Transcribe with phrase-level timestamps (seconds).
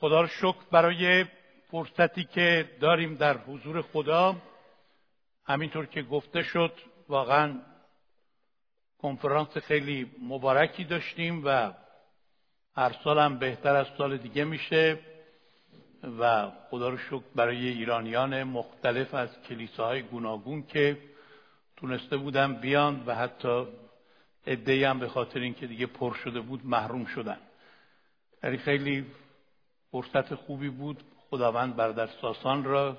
[0.00, 1.24] خدا رو شکر برای
[1.70, 4.36] فرصتی که داریم در حضور خدا.
[5.46, 6.72] همینطور که گفته شد
[7.08, 7.60] واقعا
[8.98, 11.72] کنفرانس خیلی مبارکی داشتیم و
[12.76, 14.98] هر سال هم بهتر از سال دیگه میشه
[16.20, 20.98] و خدا رو شکر برای ایرانیان مختلف از کلیساهای گوناگون که
[21.76, 23.66] تونسته بودن بیان و حتی
[24.46, 27.38] ادهی هم به خاطر اینکه دیگه پر شده بود محروم شدن.
[28.42, 29.06] یعنی خیلی
[29.90, 31.04] فرصت خوبی بود.
[31.30, 32.96] خداوند بردر ساسان را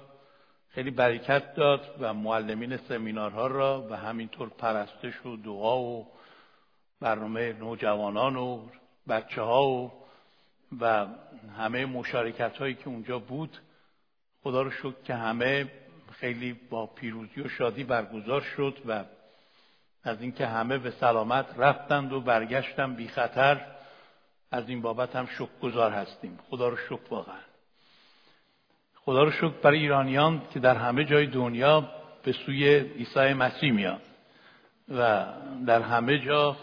[0.70, 6.08] خیلی برکت داد و معلمین سمینارها را و همینطور پرستش و دعا و
[7.00, 8.62] برنامه نوجوانان و
[9.08, 9.92] بچه ها و
[10.80, 11.08] و
[11.58, 13.58] همه مشارکت هایی که اونجا بود.
[14.44, 15.72] خدا رو شکر که همه
[16.12, 19.04] خیلی با پیروزی و شادی برگزار شد و
[20.04, 23.66] از اینکه همه به سلامت رفتند و برگشتن بی خطر.
[24.52, 26.40] از این بابت هم شکر گذار هستیم.
[26.50, 27.40] خدا رو شکر واقعا.
[28.96, 31.90] خدا رو شکر برای ایرانیان که در همه جای دنیا
[32.24, 34.00] به سوی عیسی مسیح میان
[34.90, 35.26] و
[35.66, 36.58] در همه جا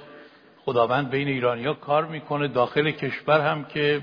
[0.64, 2.48] خداوند بین ایرانیا کار می‌کنه.
[2.48, 4.02] داخل کشور هم که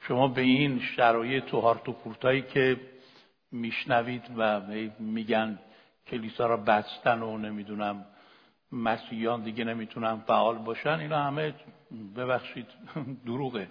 [0.00, 2.80] شما به این شرایط و هارت و پورتایی که
[3.52, 4.60] میشنوید و
[4.98, 5.58] میگن
[6.06, 8.04] کلیسا را بستن و نمی‌دونم
[8.72, 11.54] مسیحیان دیگه نمی‌تونن فعال باشن اینا همه
[12.16, 12.66] ببخشید
[13.26, 13.68] دروغه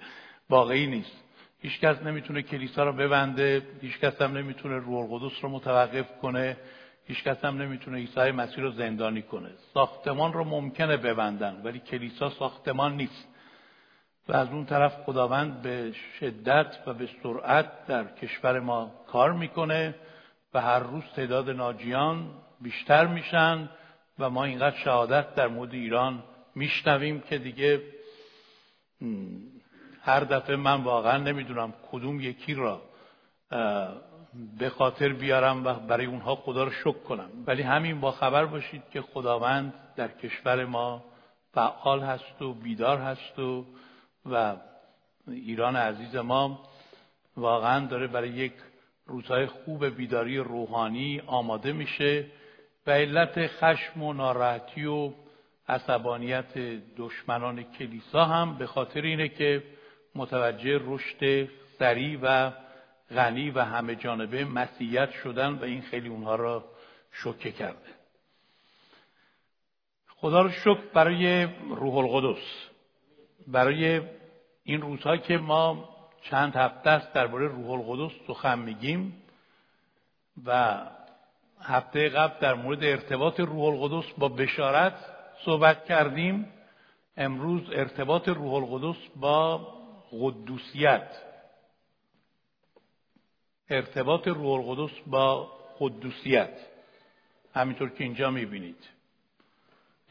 [0.49, 1.23] واقعی نیست.
[1.59, 6.57] هیچکس نمی‌تونه کلیسا را ببنده هیچکس هم نمی‌تونه روح القدس رو متوقف کنه
[7.05, 9.49] هیچکس هم نمی‌تونه عیسی مسیح رو زندانی کنه.
[9.73, 13.27] ساختمان رو ممکنه ببندن ولی کلیسا ساختمان نیست.
[14.27, 19.95] و از اون طرف خداوند به شدت و به سرعت در کشور ما کار می‌کنه
[20.53, 22.29] و هر روز تعداد ناجیان
[22.61, 23.69] بیشتر میشن.
[24.19, 26.23] و ما اینقدر شهادت در مورد ایران
[26.55, 27.81] میشنویم که دیگه
[30.01, 32.81] هر دفعه من واقعا نمی‌دونم کدوم یکی را
[34.59, 37.29] به خاطر بیارم و برای اونها خدا رو شکر کنم.
[37.47, 41.03] ولی همین با خبر باشید که خداوند در کشور ما
[41.53, 43.65] فعال هست و بیدار هست و
[44.25, 44.55] و
[45.27, 46.63] ایران عزیز ما
[47.37, 48.53] واقعا داره برای یک
[49.05, 52.25] روزهای خوب بیداری روحانی آماده میشه.
[52.87, 55.14] و علت خشم و ناراحتی و
[55.67, 56.58] عصبانیت
[56.98, 59.64] دشمنان کلیسا هم به خاطر اینه که
[60.15, 61.49] متوجه رشد
[61.80, 62.52] سریع و
[63.11, 66.65] غنی و همه جانبه مسیحیت شدن و این خیلی اونها را
[67.11, 67.89] شوکه کرده.
[70.09, 72.43] خدا رو شکر برای روح القدس.
[73.48, 74.02] برای
[74.64, 75.89] این روزها که ما
[76.21, 79.23] چند هفته است درباره روح القدس سخن میگیم
[80.45, 80.77] و
[81.61, 84.93] هفته قبل در مورد ارتباط روح القدس با بشارت
[85.45, 86.47] صحبت کردیم.
[87.17, 89.67] امروز ارتباط روح القدس با
[90.11, 91.07] قدوسیت.
[93.69, 96.49] ارتباط روح القدس با قدوسیت.
[97.53, 98.89] همینطور که اینجا می‌بینید.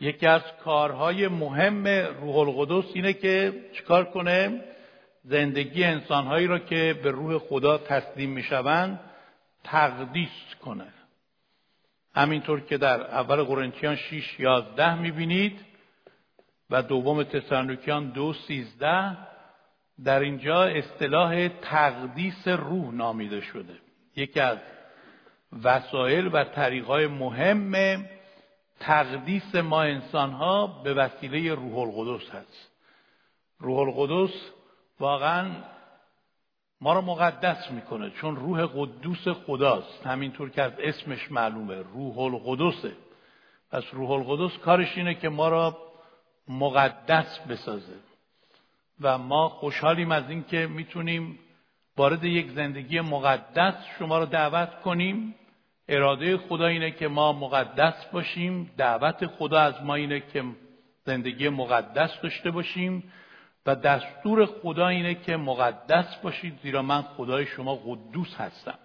[0.00, 1.86] یکی از کارهای مهم
[2.20, 4.64] روح القدس اینه که چیکار کنه؟
[5.24, 9.00] زندگی انسانهایی را که به روح خدا تسلیم می‌شوند
[9.64, 10.95] تقدیس کنه.
[12.16, 15.60] همینطور که در اول قرنتیان 6 11 می‌بینید
[16.70, 19.16] و دوم تسالونیکیان دو سیزده
[20.04, 23.74] در اینجا اصطلاح تقدیس روح نامیده شده.
[24.16, 24.58] یکی از
[25.62, 28.04] وسایل و طریقهای مهم
[28.80, 32.70] تقدیس ما انسان ها به وسیله روح القدس هست.
[33.58, 34.34] روح القدس
[35.00, 35.50] واقعا
[36.80, 40.06] ما رو مقدس می‌کنه چون روح قدوس خداست.
[40.06, 42.92] همینطور که از اسمش معلومه روح القدسه.
[43.70, 45.78] پس روح القدس کارش اینه که ما را
[46.48, 47.96] مقدس بسازه.
[49.00, 51.38] و ما خوشحالیم از اینکه می‌تونیم
[51.96, 55.34] وارد یک زندگی مقدس شما رو دعوت کنیم.
[55.88, 58.70] اراده خدا اینه که ما مقدس باشیم.
[58.76, 60.44] دعوت خدا از ما اینه که
[61.04, 63.12] زندگی مقدس داشته باشیم.
[63.66, 68.78] و دستور خدا اینه که مقدس باشید زیرا من خدای شما قدوس هستم.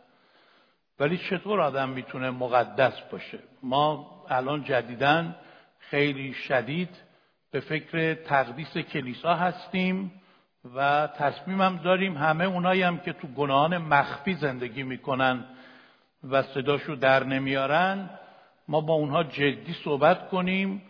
[1.00, 5.35] ولی چطور آدم می‌تونه مقدس باشه؟ ما الان جدیدن
[5.79, 6.89] خیلی شدید
[7.51, 10.11] به فکر تقدیس کلیسا هستیم
[10.75, 15.45] و تصمیمم داریم همه اونایی هم که تو گناهان مخفی زندگی می‌کنن
[16.29, 18.09] و صداشو در نمیارن
[18.67, 20.81] ما با اونها جدی صحبت کنیم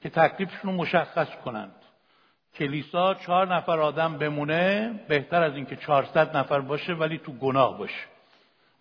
[0.00, 1.77] که تکلیفشون رو مشخص کنند
[2.58, 8.04] کلیسا چهار نفر آدم بمونه بهتر از اینکه چهارصد نفر باشه ولی تو گناه باشه.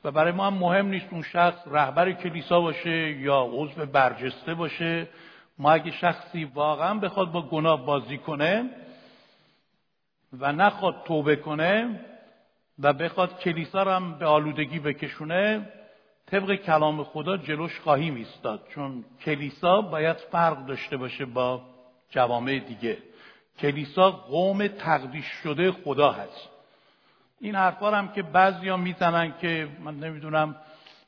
[0.03, 5.07] و برای ما هم مهم نیست اون شخص رهبر کلیسا باشه یا عضو برجسته باشه.
[5.59, 8.69] ما اگه شخصی واقعا بخواد با گناه بازی کنه
[10.39, 11.99] و نخواد توبه کنه
[12.79, 15.69] و بخواد کلیسا رو هم به آلودگی بکشونه
[16.25, 18.67] طبق کلام خدا جلوش خواهیم ایستاد.
[18.75, 21.61] چون کلیسا باید فرق داشته باشه با
[22.09, 22.97] جوامع دیگه.
[23.59, 26.49] کلیسا قوم تقدیش شده خدا هست.
[27.39, 30.55] این حرفا هم که بعضیا می‌زنن که من نمی‌دونم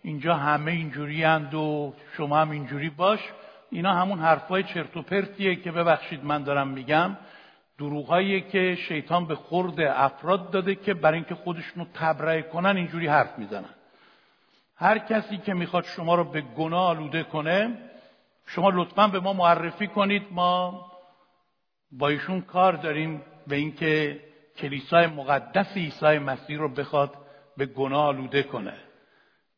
[0.04, 3.20] اینجا همه اینجوری اند و شما هم اینجوری باش.
[3.72, 7.18] اینا همون حرفای چرت و پرتیه که ببخشید من دارم میگم.
[7.78, 13.38] دروغهایی که شیطان به خورد افراد داده که برای اینکه خودشونو تبرئه کنن اینجوری حرف
[13.38, 13.74] می‌زنن.
[14.76, 17.78] هر کسی که می‌خواد شما رو به گناه آلوده کنه
[18.46, 20.24] شما لطفا به ما معرفی کنید.
[20.32, 20.86] ما
[21.92, 24.20] با ایشون کار داریم به اینکه
[24.58, 27.14] کلیسای مقدس عیسی مسیح رو بخواد
[27.58, 28.74] به گناه آلوده کنه.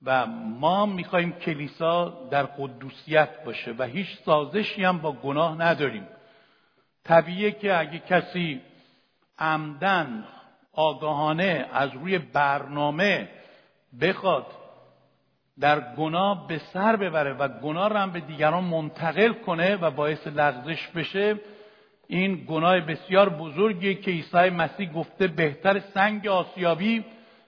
[0.03, 6.07] و ما می‌خواهیم کلیسا در قدوسیت باشه و هیچ سازشی هم با گناه نداریم.
[7.03, 8.61] طبیعیه که اگه کسی
[9.39, 10.23] عمدن
[10.73, 13.29] آگاهانه از روی برنامه
[14.01, 14.45] بخواد
[15.59, 20.27] در گناه به سر ببره و گناه را هم به دیگران منتقل کنه و باعث
[20.27, 21.39] لغزش بشه
[22.11, 27.05] این گناه بسیار بزرگی که عیسی مسیح گفته بهتر سنگ آسیابی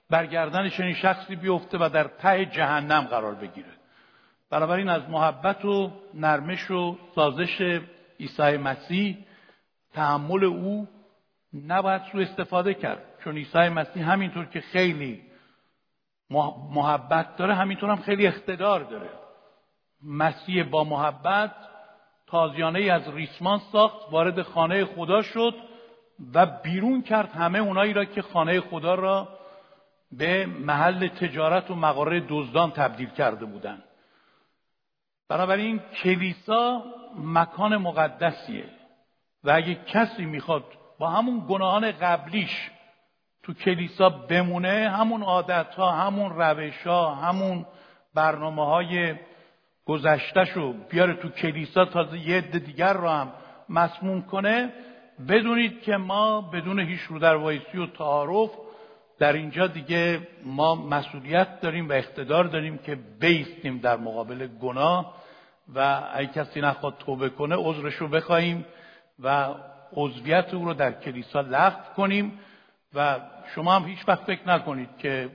[0.10, 3.72] بر گردن چنین شخصی بیفته و در ته جهنم قرار بگیره.
[4.50, 7.82] بنابراین از محبت و نرمش و سازش
[8.20, 9.18] عیسی مسیح
[9.94, 10.88] تحمل او
[11.68, 13.04] نباید سو استفاده کرد.
[13.24, 15.22] چون عیسی مسیح همینطور که خیلی
[16.70, 19.10] محبت داره همینطور هم خیلی اقتدار داره.
[20.04, 21.56] مسیح با محبت
[22.34, 25.56] تازیانه ای از ریسمان ساخت وارد خانه خدا شد
[26.34, 29.28] و بیرون کرد همه اونایی را که خانه خدا را
[30.12, 33.84] به محل تجارت و مقاره دزدان تبدیل کرده بودند
[35.30, 36.84] بنابراین کلیسا
[37.18, 38.66] مکان مقدسیه
[39.44, 40.64] و اگه کسی می‌خواد
[41.00, 42.72] با همون گناهان قبلیش
[43.44, 47.66] تو کلیسا بمونه همون عادت ها همون روش ها همون
[48.14, 49.16] برنامه های
[49.86, 53.32] گذشتهشو بیاره تو کلیسا تازه یه عده دیگر رو هم
[53.70, 54.74] مسموم کنه.
[55.30, 58.50] بدونید که ما بدون هیچ رو در وایسی و تعارف
[59.20, 65.16] در اینجا دیگه ما مسئولیت داریم و اقتدار داریم که بیستیم در مقابل گناه
[65.76, 68.66] و اگه کسی نخواد توبه کنه عذرش رو بخواهیم
[69.20, 69.54] و
[69.94, 72.40] عضویت او رو در کلیسا لغو کنیم
[72.94, 73.20] و
[73.56, 75.30] شما هم هیچ وقت فکر نکنید که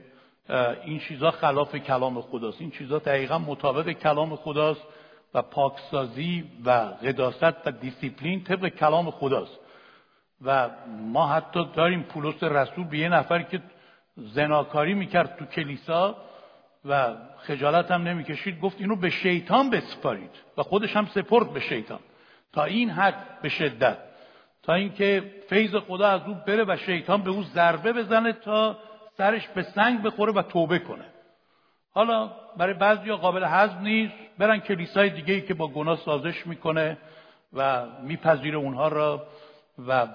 [0.83, 2.61] این چیزا خلاف کلام خداست.
[2.61, 4.81] این چیزا دقیقا مطابق کلام خداست
[5.33, 6.69] و پاکسازی و
[7.03, 9.59] قداست و دیسیپلین طبق کلام خداست.
[10.41, 10.69] و
[11.01, 13.61] ما حتی داریم پولس رسول به یه نفر که
[14.17, 16.15] زناکاری می‌کرد تو کلیسا
[16.85, 21.99] و خجالت هم نمی‌کشید گفت اینو به شیطان بسپارید و خودش هم سپرد به شیطان.
[22.53, 23.97] تا این حد به شدت.
[24.63, 28.77] تا اینکه فیض خدا از او بره و شیطان به او ضربه بزنه تا
[29.19, 31.05] سرش به سنگ بخوره و توبه کنه.
[31.93, 34.13] حالا برای بعضی قابل هضم نیست.
[34.37, 36.97] برن کلیسای دیگه ای که با گناه سازش می‌کنه
[37.53, 39.27] و میپذیره اونها را.
[39.87, 40.07] و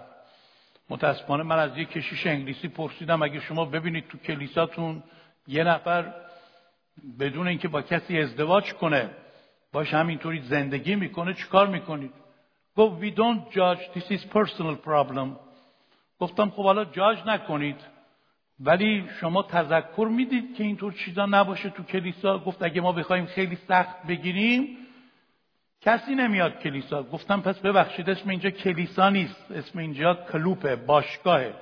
[0.90, 5.02] متاسفانه من از یک کشیش انگلیسی پرسیدم اگه شما ببینید تو کلیساتون
[5.46, 6.14] یه نفر
[7.20, 9.10] بدون اینکه با کسی ازدواج کنه
[9.72, 12.12] باش همینطوری زندگی می‌کنه چیکار می‌کنید؟
[12.76, 13.98] گفت we don't judge.
[13.98, 15.28] This is personal problem.
[16.18, 17.93] گفتم خب حالا جاج نکنید.
[18.60, 22.38] ولی شما تذکر می‌دید که اینطور چیزا نباشه تو کلیسا.
[22.38, 24.76] گفت اگه ما بخوایم خیلی سخت بگیریم
[25.80, 27.02] کسی نمیاد کلیسا.
[27.02, 29.50] گفتم پس ببخشید اسم اینجا کلیسا نیست.
[29.50, 31.54] اسم اینجا کلوپه باشگاهه.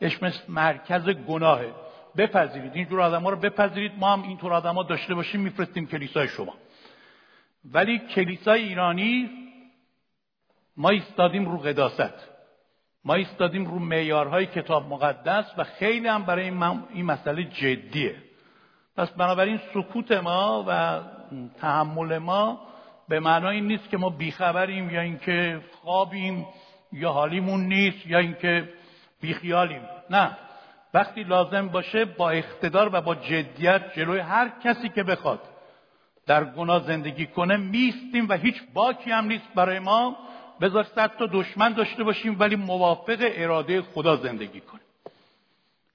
[0.00, 1.72] اسم مرکز گناهه.
[2.16, 2.74] بپذیرید.
[2.74, 3.92] اینجور آدم ها رو بپذیرید.
[3.98, 6.54] ما هم اینطور آدم ها داشته باشیم میفرستیم کلیسای شما.
[7.64, 9.30] ولی کلیسای ایرانی
[10.76, 12.35] ما ایستادیم رو قداست.
[13.06, 18.16] ما ایستادیم رو معیارهای کتاب مقدس و خیلی هم برای این مسئله جدیه.
[18.96, 21.00] پس بنابراین سکوت ما و
[21.60, 22.60] تحمل ما
[23.08, 26.46] به معنای نیست که ما بیخبریم یا اینکه خوابیم
[26.92, 28.68] یا حالیمون نیست یا اینکه
[29.20, 29.82] بیخیالیم.
[30.10, 30.36] نه.
[30.94, 35.40] وقتی لازم باشه با اقتدار و با جدیت جلوی هر کسی که بخواد
[36.26, 40.16] در گناه زندگی کنه میستیم و هیچ باکی هم نیست برای ما.
[40.60, 44.82] بذار صد تا دشمن داشته باشیم ولی موافق اراده خدا زندگی کنیم.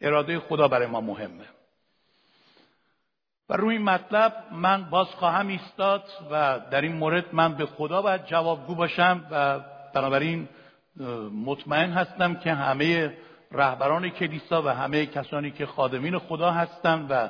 [0.02, 1.46] اراده خدا برای ما مهمه.
[3.50, 8.26] و روی مطلب من باز خواهم ایستاد و در این مورد من به خدا باید
[8.26, 9.60] جوابگو باشم و
[9.94, 10.48] بنابراین
[11.46, 13.18] مطمئن هستم که همه
[13.52, 17.30] رهبران کلیسا و همه کسانی که خادمین خدا هستند و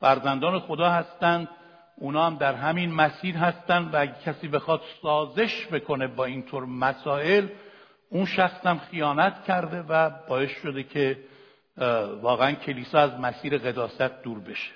[0.00, 1.48] فرزندان خدا هستند
[1.98, 7.48] اونا هم در همین مسیر هستند و اگه کسی بخواد سازش بکنه با اینطور مسائل
[8.10, 11.18] اون شخص هم خیانت کرده و باعث شده که
[12.22, 14.72] واقعا کلیسا از مسیر قداست دور بشه.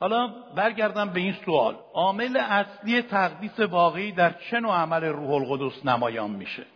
[0.00, 1.76] حالا برگردم به این سوال.
[1.94, 6.66] عامل اصلی تقدیس واقعی در چه نوع عمل روح القدس نمایان میشه؟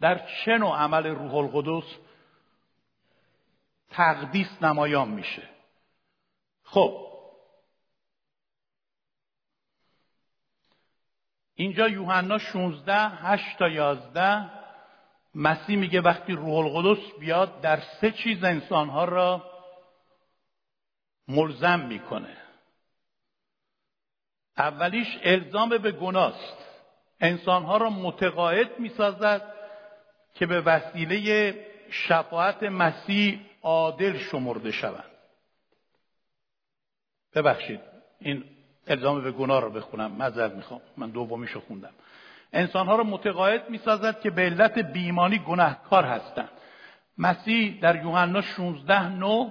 [0.00, 1.84] در چه نوع عمل روح القدس
[3.90, 5.42] تقدیس نمایان میشه؟
[6.64, 7.06] خب
[11.56, 14.50] اینجا یوحنا 16 8 تا 11
[15.34, 19.50] مسیح میگه وقتی روح القدس بیاد در سه چیز انسانها را
[21.28, 22.36] ملزم می‌کنه.
[24.58, 26.56] اولیش الزام به گناست.
[27.20, 29.54] انسانها را متقاعد می‌سازد
[30.34, 31.54] که به وسیله
[31.90, 35.10] شفاعت مسیح عادل شمرده شوند.
[37.34, 37.80] ببخشید
[38.20, 38.55] این
[38.86, 40.80] الزام به گناه رو بخونم معذرت می‌خوام.
[40.96, 41.92] من دومیشو خوندم.
[42.52, 46.50] انسانها را متقاعد می‌سازد که به علت بیمانی گناهکار هستند.
[47.18, 49.50] مسیح در یوحنا 16 نو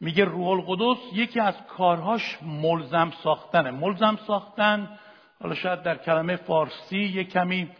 [0.00, 3.70] میگه روح القدس یکی از کارهاش ملزم ساختنه.
[3.70, 4.98] ملزم ساختن
[5.42, 7.70] حالا شاید در کلمه فارسی یه کمی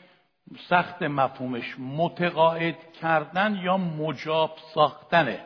[0.68, 1.74] سخت مفهومش.
[1.78, 5.40] متقاعد کردن یا مجاب ساختنه.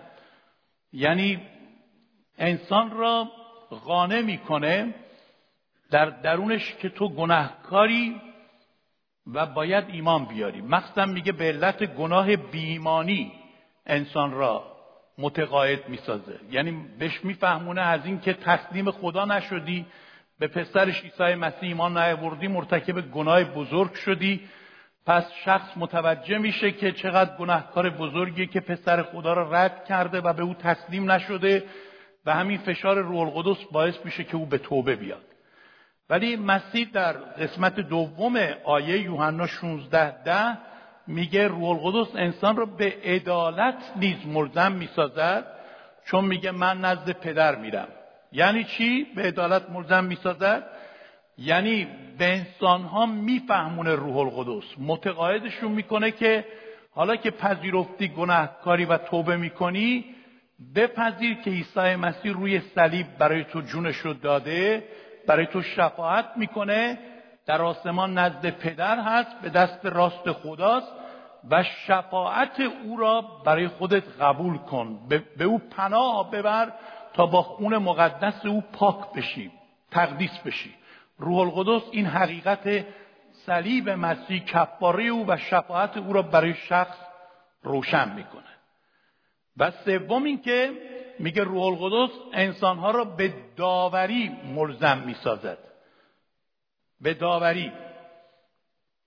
[0.92, 1.40] یعنی
[2.38, 3.28] انسان را
[3.84, 4.94] قانع می‌کنه
[5.90, 8.20] در درونش که تو گناهکاری
[9.34, 10.60] و باید ایمان بیاری.
[10.60, 13.32] مخصوصا میگه به علت گناه بیمانی
[13.86, 14.76] انسان را
[15.18, 16.40] متقاعد می‌سازه.
[16.50, 19.86] یعنی بهش میفهمونه از اینکه تسلیم خدا نشدی
[20.38, 24.40] به پسرش عیسی مسیح ایمان نیاوردی مرتکب گناه بزرگ شدی.
[25.06, 30.32] پس شخص متوجه میشه که چقدر گناهکار بزرگی که پسر خدا را رد کرده و
[30.32, 31.64] به او تسلیم نشده
[32.26, 35.29] و همین فشار روح القدس باعث میشه که او به توبه بیاد.
[36.10, 40.58] ولی مسیح در قسمت دوم آیه یوحنا 16 ده
[41.06, 45.44] میگه روح القدس انسان را به عدالت نیز ملزم می‌سازد
[46.04, 47.88] چون میگه من نزد پدر میرم.
[48.32, 50.66] یعنی چی؟ به عدالت ملزم می‌سازد؟
[51.38, 51.86] یعنی
[52.18, 54.64] به انسان ها میفهمونه روح القدس.
[54.78, 56.44] متقاعدشون می‌کنه که
[56.94, 60.04] حالا که پذیرفتی گناهکاری و توبه می‌کنی
[60.74, 64.84] بپذیر که عیسی مسیح روی صلیب برای تو جونش رو داده
[65.30, 66.98] برای تو شفاعت می‌کنه
[67.46, 70.92] در آسمان نزد پدر هست به دست راست خداست
[71.50, 74.98] و شفاعت او را برای خودت قبول کن.
[75.36, 76.72] به او پناه ببر
[77.14, 79.50] تا با خون مقدس او پاک بشی
[79.90, 80.74] تقدیس بشی.
[81.18, 82.86] روح القدس این حقیقت
[83.32, 86.96] صلیب مسیح کفاره او و شفاعت او را برای شخص
[87.62, 88.42] روشن می‌کنه.
[89.56, 90.72] و سوم اینکه
[91.20, 95.58] میگه روح القدس انسانها را به داوری ملزم می‌سازد.
[97.00, 97.72] به داوری.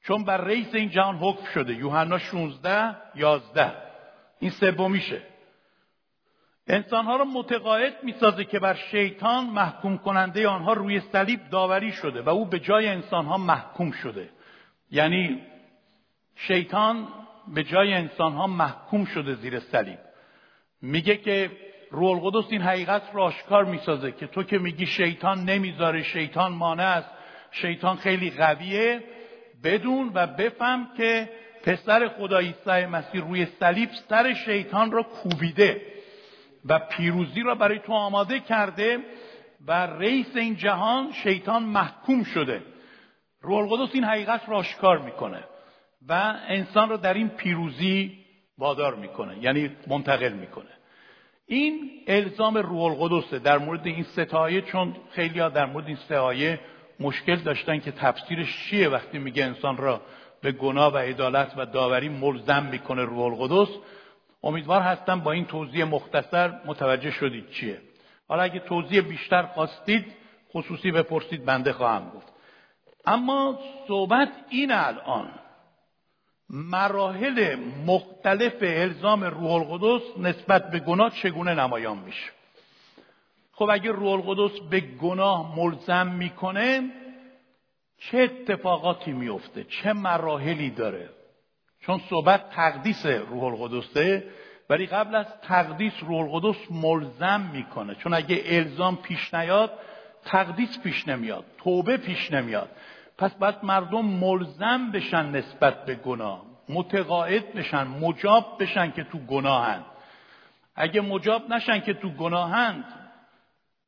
[0.03, 3.71] چون بر رئیس این جهان حکم شده یوحنا 16 11
[4.39, 5.21] این سومیشه.
[6.67, 12.29] انسانها را متقاعد می‌سازه که بر شیطان محکوم کننده آنها روی صلیب داوری شده و
[12.29, 14.29] او به جای انسانها محکوم شده.
[14.91, 15.41] یعنی
[16.35, 17.07] شیطان
[17.47, 19.99] به جای انسانها محکوم شده زیر صلیب.
[20.81, 21.51] میگه که
[21.93, 26.83] روح القدس این حقیقت را آشکار می‌سازه که تو که میگی شیطان نمی‌ذاره شیطان مانع
[26.83, 27.09] است.
[27.51, 29.03] شیطان خیلی قویه.
[29.63, 31.29] بدون و بفهم که
[31.63, 35.81] پسر خدا عیسی مسیح روی صلیب سر شیطان را کوبیده
[36.65, 38.97] و پیروزی را برای تو آماده کرده
[39.67, 42.61] و رئیس این جهان شیطان محکوم شده.
[43.41, 45.43] روح القدس این حقیقت را آشکار می‌کنه
[46.07, 48.17] و انسان را در این پیروزی
[48.57, 50.69] وادار می‌کنه یعنی منتقل می‌کنه.
[51.47, 53.39] این الزام روح القدسه.
[53.39, 56.59] در مورد این ستایه چون خیلی ها در مورد این ستایه
[56.99, 60.01] مشکل داشتن که تفسیرش چیه وقتی میگه انسان را
[60.41, 63.73] به گناه و عدالت و داوری ملزم می‌کنه روح القدس.
[64.43, 67.81] امیدوار هستم با این توضیح مختصر متوجه شدید چیه.
[68.27, 70.05] حالا اگه توضیح بیشتر خواستید
[70.53, 72.33] خصوصی بپرسید بنده خواهم گفت.
[73.05, 75.29] اما صحبت این الان
[76.55, 77.55] مراحل
[77.85, 82.31] مختلف الزام روح القدس نسبت به گناه چگونه نمایان میشه؟
[83.51, 86.91] خب اگه روح القدس به گناه ملزم می‌کنه
[87.97, 91.09] چه اتفاقاتی میفته چه مراحلی داره؟
[91.79, 94.27] چون صحبت تقدیس روح القدسه
[94.69, 97.95] ولی قبل از تقدیس روح القدس ملزم می‌کنه.
[97.95, 99.71] چون اگه الزام پیش نیاد
[100.25, 102.69] تقدیس پیش نمیاد توبه پیش نمیاد.
[103.17, 106.45] پس باید مردم ملزم بشن نسبت به گناه.
[106.69, 109.85] متقاعد بشن مجاب بشن که تو گناهند
[110.75, 112.85] اگه مجاب نشن که تو گناهند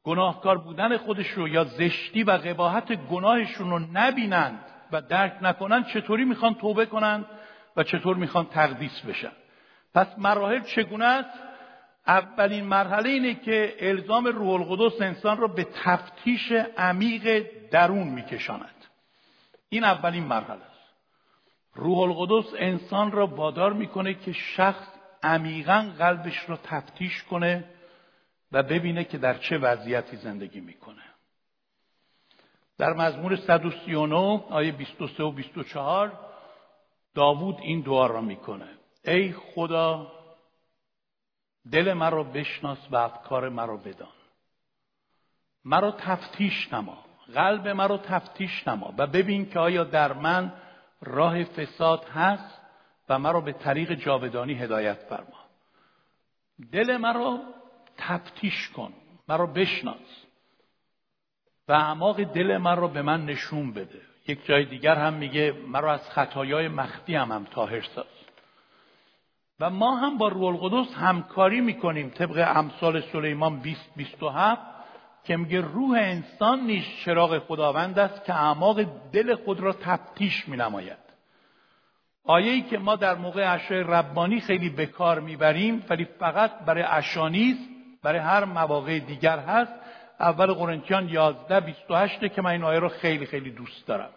[0.03, 4.60] گناهکار بودن خودش رو یا زشتی و قباحت گناهشون رو نبینند
[4.91, 7.25] و درک نکنند چطوری می‌خوان توبه کنند
[7.77, 9.32] و چطور می‌خوان تقدیس بشن؟
[9.94, 11.39] پس مراحل چگونه است؟
[12.08, 18.75] اولین مرحله اینه که الزام روح القدس انسان را به تفتیش عمیق درون میکشاند.
[19.69, 20.75] این اولین مرحله است.
[21.74, 24.88] روح القدس انسان را وادار می‌کنه که شخص
[25.24, 27.69] عمیقا قلبش را تفتیش کنه
[28.51, 31.03] و ببینه که در چه وضعیتی زندگی می‌کنه.
[32.77, 36.19] در مزمور 139 آیه 23 و 24
[37.13, 38.69] داوود این دعا را می‌کنه.
[39.05, 40.12] ای خدا
[41.72, 44.07] دل مرا بشناس و افکار مرا بدان.
[45.65, 47.05] مرا تفتیش نما.
[47.34, 50.53] قلب مرا تفتیش نما و ببین که آیا در من
[51.01, 52.62] راه فساد هست
[53.10, 55.46] و مرا به طریق جاودانی هدایت فرما.
[56.72, 57.39] دل مرا
[57.98, 58.94] تفتیش کن
[59.27, 60.25] مرا بشناس
[61.67, 64.01] و اعماق دل من را به من نشون بده.
[64.27, 68.05] یک جای دیگر هم میگه مرا از خطایای مخفی هم هم تاهر ساز.
[69.60, 72.10] و ما هم با روح القدس همکاری می‌کنیم.
[72.10, 74.75] طبق امثال سلیمان 20 27
[75.25, 81.05] که میگه روح انسان نیز چراغ خداوند است که اعماق دل خود را تفتیش مینماید.
[82.24, 86.84] آیه ای که ما در موقع اشای ربانی خیلی به کار می‌بریم ولی فقط برای
[86.84, 87.58] اشانی
[88.03, 89.74] برای هر مواقع دیگر هست.
[90.20, 94.10] اول قرنتیان 11 28 که من این آیه رو خیلی خیلی دوست دارم.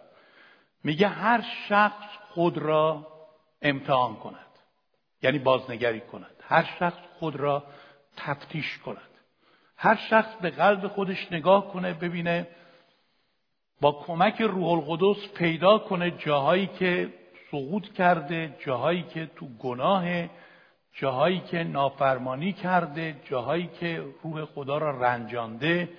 [0.83, 3.07] میگه هر شخص خود را
[3.61, 4.35] امتحان کند
[5.21, 6.43] یعنی بازنگری کند.
[6.43, 7.63] هر شخص خود را
[8.17, 9.18] تفتیش کند.
[9.81, 12.47] هر شخص به قلب خودش نگاه کنه ببینه
[13.81, 17.13] با کمک روح القدس پیدا کنه جاهایی که
[17.51, 20.05] سقوط کرده جاهایی که تو گناه
[20.93, 25.89] جاهایی که نافرمانی کرده جاهایی که روح خدا را رنجانده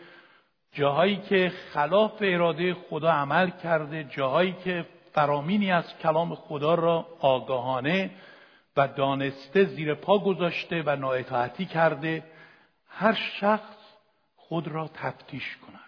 [0.73, 8.11] جاهایی که خلاف اراده خدا عمل کرده جاهایی که فرامینی از کلام خدا را آگاهانه
[8.77, 12.23] و دانسته زیر پا گذاشته و نااطاعتی کرده.
[12.91, 13.77] هر شخص
[14.37, 15.81] خود را تفتیش کند.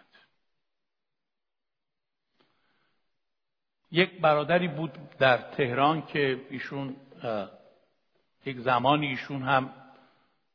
[3.90, 6.96] یک برادری بود در تهران که ایشون
[8.46, 9.70] یک زمانی ایشون هم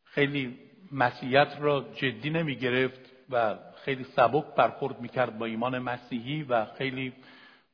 [0.04, 0.60] خیلی
[0.92, 7.14] مسیحیت را جدی نمی گرفت و خیلی سبک برخورد می‌کرد با ایمان مسیحی و خیلی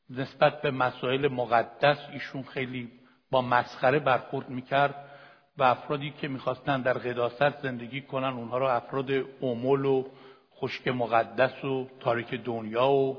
[0.09, 2.91] نسبت به مسائل مقدس ایشون خیلی
[3.31, 5.09] با مسخره برخورد می‌کرد.
[5.57, 10.03] و افرادی که می‌خواستن در قداست زندگی کنن اونها رو افراد اومول و
[10.55, 13.17] خشک مقدس و تاریک دنیا و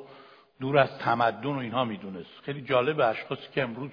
[0.61, 2.41] دور از تمدن و اینها می‌دونست.
[2.43, 3.91] خیلی جالب اشخاصی که امروز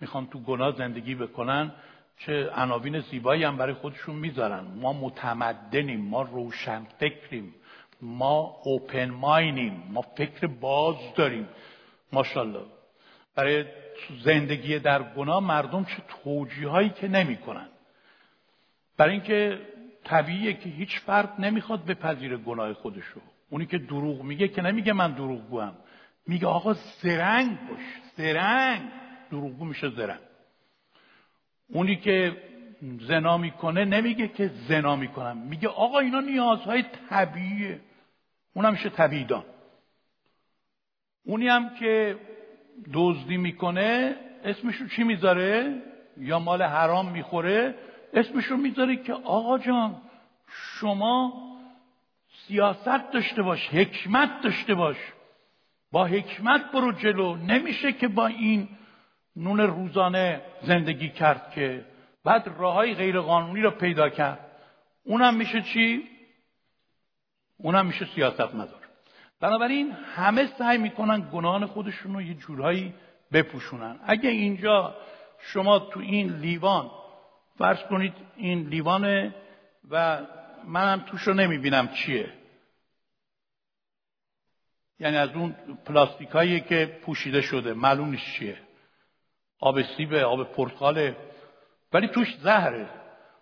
[0.00, 1.72] می‌خوان تو گناه زندگی بکنن
[2.18, 4.60] چه عناوین زیبایی هم برای خودشون می‌ذارن.
[4.60, 7.54] ما متمدنیم ما روشن فکریم
[8.02, 11.48] ما اوپن ماینیم ما فکر باز داریم.
[12.12, 12.62] ماشاءالله.
[13.34, 13.64] برای
[14.24, 17.68] زندگی در گناه مردم چه توجیه هایی که نمی‌کنن.
[18.96, 19.58] برای اینکه
[20.04, 23.20] طبیعیه که هیچ فرد نمی‌خواد بپذیر گناه خودشو.
[23.50, 25.76] اونی که دروغ میگه که نمیگه من دروغ گوهم
[26.26, 27.80] میگه آقا زرنگ باش
[28.16, 28.82] زرنگ.
[29.30, 30.20] دروغگو میشه زرنگ.
[31.68, 32.36] اونی که
[33.00, 35.36] زنا می‌کنه نمیگه که زنا می‌کنم.
[35.36, 37.80] میگه آقا اینا نیازهای طبیعیه.
[38.54, 39.44] اونم میشه طبیعی دان
[41.24, 42.16] اونی هم که
[42.92, 45.82] دزدی می‌کنه اسمشو چی می‌ذاره؟
[46.16, 47.74] یا مال حرام می‌خوره؟
[48.14, 50.02] اسمشو می‌ذاره که آقا جان
[50.80, 51.32] شما
[52.46, 54.96] سیاست داشته باش حکمت داشته باش.
[55.92, 57.36] با حکمت برو جلو.
[57.36, 58.68] نمیشه که با این
[59.36, 61.84] نون روزانه زندگی کرد که
[62.24, 64.50] بعد راه های غیر قانونی رو پیدا کرد.
[65.04, 66.08] اونم میشه چی؟
[67.56, 68.80] اونم میشه سیاست مدار
[69.40, 72.94] بنابراین همه سعی می‌کنن گناهان خودشون رو یه جورهایی
[73.32, 74.00] بپوشونن.
[74.06, 74.94] اگه اینجا
[75.38, 76.90] شما تو این لیوان
[77.58, 79.34] فرض کنید این لیوانه
[79.90, 80.20] و
[80.64, 82.32] منم توش رو نمی‌بینم چیه.
[84.98, 85.52] یعنی از اون
[85.86, 88.58] پلاستیکایی که پوشیده شده معلوم نیست چیه.
[89.60, 91.16] آب سیبه آب پرتقاله
[91.92, 92.88] ولی توش زهره.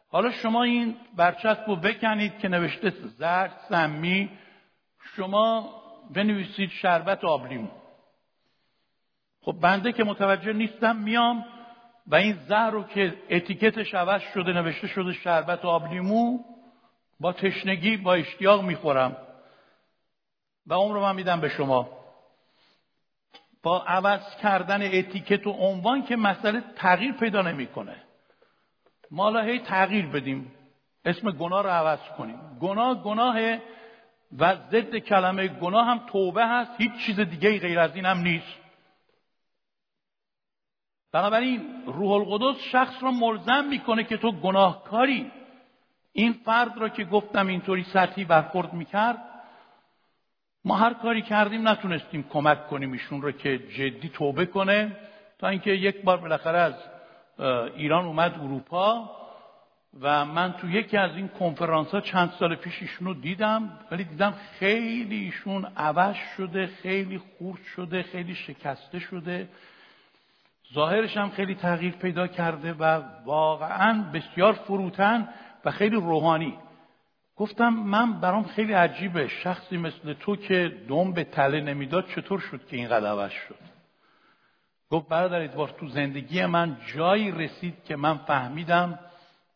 [0.09, 4.31] حالا شما این برچسب رو بکنید که نوشته زهر سمی.
[5.17, 5.75] شما
[6.15, 7.69] بنویسید شربت آبلیمو.
[9.41, 11.45] خب بنده که متوجه نیستم میام
[12.07, 16.39] و این زهر رو که اتیکتش عوض شده نوشته شده شربت آبلیمو
[17.21, 19.17] با تشنگی با اشتیاق می‌خورم.
[20.67, 21.89] و رو من میدم به شما.
[23.63, 27.97] با عوض کردن اتیکت و عنوان که مسئله تغییر پیدا نمی‌کنه.
[29.11, 30.53] ما هی تغییر بدیم.
[31.05, 32.59] اسم گناه رو عوض کنیم.
[32.61, 33.37] گناه گناه
[34.39, 36.71] و ضد کلمه گناه هم توبه هست.
[36.79, 38.62] هیچ چیز دیگه غیر از این هم نیست.
[41.13, 45.31] بنابراین روح القدس شخص را ملزم می‌کنه که تو گناهکاری
[46.13, 49.19] این فرد را که گفتم اینطوری سطحی برخورد می‌کرد
[50.65, 54.97] ما هر کاری کردیم نتونستیم کمک کنیم ایشون رو که جدی توبه کنه.
[55.39, 56.75] تا اینکه یک بار بالاخره از
[57.77, 59.11] ایران اومد اروپا
[60.01, 64.05] و من تو یکی از این کنفرانس ها چند سال پیش ایشون رو دیدم ولی
[64.05, 69.49] دیدم خیلی ایشون عوض شده خیلی خورد شده خیلی شکسته شده.
[70.75, 75.29] ظاهرش هم خیلی تغییر پیدا کرده و واقعا بسیار فروتن
[75.65, 76.59] و خیلی روحانی.
[77.37, 79.29] گفتم من برام خیلی عجیبه.
[79.29, 83.59] شخصی مثل تو که دوم به تله نمی‌داد چطور شد که اینقدر عوض شد؟
[84.91, 88.99] گفت برادر ادوار تو زندگی من جایی رسید که من فهمیدم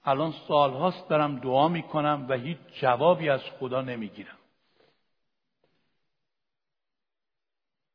[0.04, 4.36] الان سالهاست دارم دعا می‌کنم و هیچ جوابی از خدا نمی‌گیرم.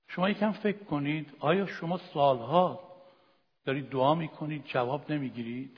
[0.07, 2.90] شما یکم فکر کنید آیا شما سالها
[3.65, 5.77] دارید دعا می‌کنید جواب نمی‌گیرید.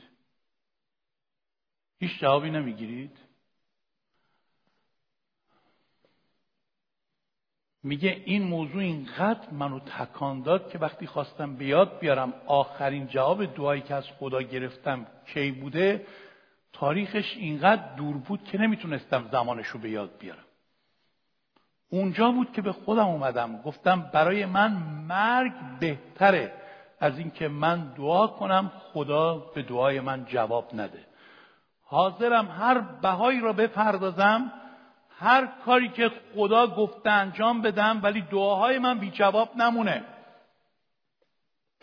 [2.00, 3.18] هیچ جوابی نمی‌گیرید.
[7.84, 13.82] میگه این موضوع اینقدر منو تکان داد که وقتی خواستم بیاد بیارم آخرین جواب دعایی
[13.82, 16.08] که از خدا گرفتم کی بوده
[16.74, 20.46] تاریخش اینقدر دور بود که نمی‌تونستم زمانش رو به یاد بیارم.
[21.90, 24.74] اونجا بود که به خودم اومدم گفتم برای من
[25.08, 26.63] مرگ بهتره.
[27.04, 31.06] از اینکه من دعا کنم خدا به دعای من جواب نده.
[31.84, 34.52] حاضرم هر بهایی را بپردازم
[35.20, 40.04] هر کاری که خدا گفته انجام بدم ولی دعاهای من بی جواب نمونه.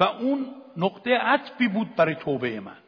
[0.01, 2.79] و اون نقطه عطفی بود برای توبه من.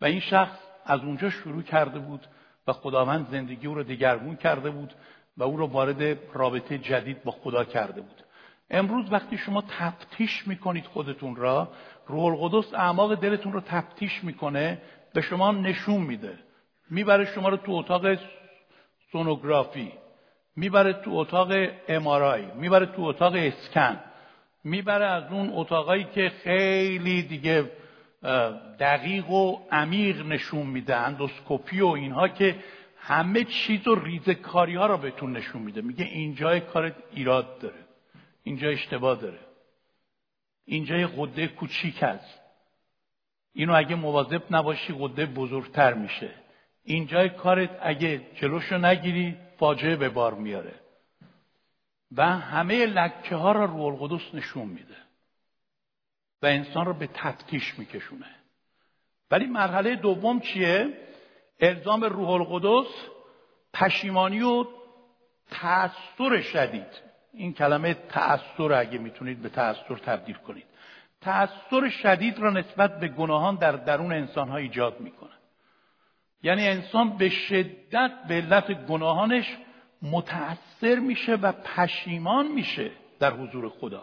[0.00, 2.26] و این شخص از اونجا شروع کرده بود
[2.66, 4.94] و خداوند زندگی او را دگرگون کرده بود
[5.36, 8.22] و او را وارد رابطه جدید با خدا کرده بود.
[8.70, 11.68] امروز وقتی شما تفتیش می‌کنید خودتون را
[12.06, 14.78] روح القدس اعماق دلتون رو تفتیش می‌کنه
[15.14, 16.38] به شما نشون میده.
[16.90, 18.06] می‌بره شما رو تو اتاق
[19.12, 19.92] سونوگرافی
[20.56, 21.52] می‌بره تو اتاق
[21.88, 24.00] امارای می‌بره تو اتاق اسکن
[24.64, 27.70] می‌بره از اون اتاقایی که خیلی دیگه
[28.80, 32.56] دقیق و عمیق نشون میده اندوسکوپی و اینها که
[33.00, 35.80] همه چیز و ریزکاری ها را بهتون نشون میده.
[35.80, 37.87] میگه اینجای کارت ایراد داره.
[38.48, 39.40] اینجا اشتباه داره.
[40.64, 42.40] اینجا یه قده کوچیک هست.
[43.52, 46.34] اینو اگه مواظب نباشی قده بزرگتر میشه.
[46.84, 50.74] اینجای کارت اگه جلوشو نگیری فاجعه به بار میاره.
[52.16, 54.96] و همه لکه ها را روح القدس نشون میده.
[56.42, 58.36] و انسان رو به تفتیش میکشونه.
[59.30, 60.98] ولی مرحله دوم چیه؟
[61.60, 62.92] الزام روح القدس
[63.74, 64.64] پشیمانی و
[65.50, 67.07] تأثیر شدید.
[67.32, 70.64] این کلمه تأثیر اگه می‌تونید به تأثیر تبدیل کنید.
[71.20, 75.30] تأثیر شدید را نسبت به گناهان در درون انسان ها ایجاد می‌کنه
[76.42, 79.56] یعنی انسان به شدت به علت گناهانش
[80.02, 84.02] متأثر میشه و پشیمان میشه در حضور خدا.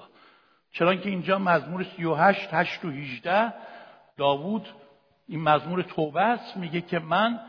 [0.71, 3.53] چرا که اینجا مزمور 38 8 و 18
[4.17, 4.67] داوود
[5.27, 6.57] این مزمور توبه است.
[6.57, 7.39] میگه که من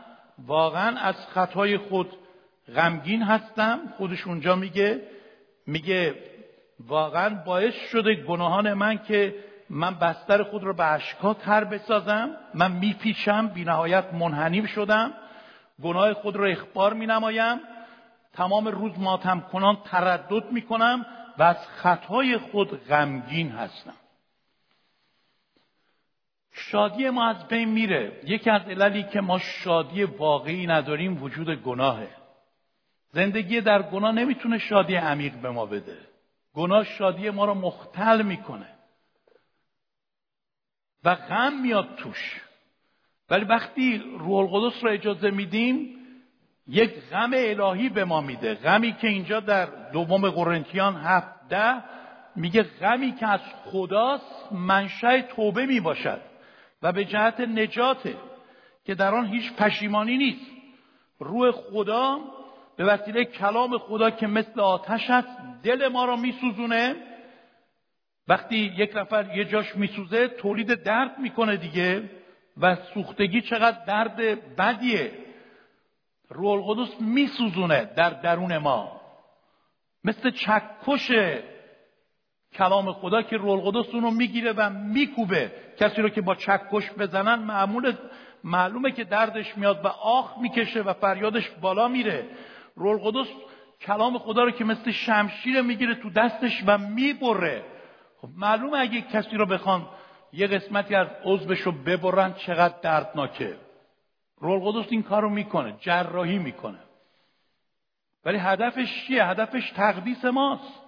[0.45, 2.13] واقعا از خطای خود
[2.75, 3.79] غمگین هستم.
[3.97, 5.01] خودش اونجا میگه
[5.67, 6.15] میگه
[6.79, 9.35] واقعا باعث شده گناهان من که
[9.69, 15.13] من بستر خود رو به اشکا تر بسازم من میپیچم بی نهایت منحنی شدم
[15.83, 17.59] گناه خود رو اخبار می نمایم
[18.33, 21.05] تمام روز ماتم کنان تردد می کنم
[21.37, 23.93] و از خطای خود غمگین هستم.
[26.51, 28.21] شادی ما از بین میره.
[28.23, 32.07] یکی از عللی که ما شادی واقعی نداریم وجود گناهه.
[33.17, 35.97] زندگی در گناه نمی‌تونه شادی عمیق به ما بده.
[36.53, 38.69] گناه شادی ما رو مختل می‌کنه.
[41.03, 42.41] و غم میاد توش.
[43.29, 45.97] ولی وقتی روح القدس رو اجازه میدیم
[46.67, 48.55] یک غم الهی به ما میده.
[48.55, 51.83] غمی که اینجا در دوم قرنتیان هفت ده
[52.35, 56.21] میگه غمی که از خداست منشأ توبه می‌باشد
[56.81, 58.15] و به جهت نجاته
[58.85, 60.51] که در آن هیچ پشیمانی نیست.
[61.19, 62.36] روح خدا
[62.77, 66.95] به وسیله کلام خدا که مثل آتش است دل ما را میسوزونه.
[68.27, 72.09] وقتی یک نفر یه جاش میسوزه تولید درد می‌کنه دیگه.
[72.61, 74.15] و سوختگی چقدر درد
[74.55, 75.11] بدیه.
[76.29, 79.01] روح القدس میسوزونه در درون ما.
[80.03, 81.11] مثل چکش
[82.53, 85.51] کلام خدا که روح القدس اونو می‌گیره و میکوبه.
[85.79, 87.93] کسی رو که با چکش بزنن معمول
[88.43, 92.25] معلومه که دردش میاد و آخ می‌کشه و فریادش بالا میره.
[92.77, 93.27] روح القدس
[93.81, 97.63] کلام خدا رو که مثل شمشیر می‌گیره تو دستش و می‌بره.
[98.21, 99.89] خب معلومه اگه کسی رو بخوان
[100.33, 103.57] یه قسمتی از عضوش رو ببرن چقدر دردناکه.
[104.37, 106.79] رول قدس این کار رو می‌کنه جراحی می‌کنه.
[108.25, 110.83] ولی هدفش چیه؟ هدفش تقدیس ماست.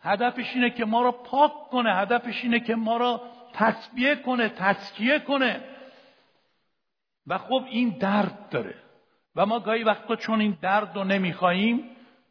[0.00, 3.20] هدفش اینه که ما رو پاک کنه هدفش اینه که ما رو
[3.52, 5.60] تصبیه کنه تسکیه کنه.
[7.26, 8.74] و خب این درد داره.
[9.36, 11.82] و ما گاهی وقتا چون این درد رو نمی‌خواهیم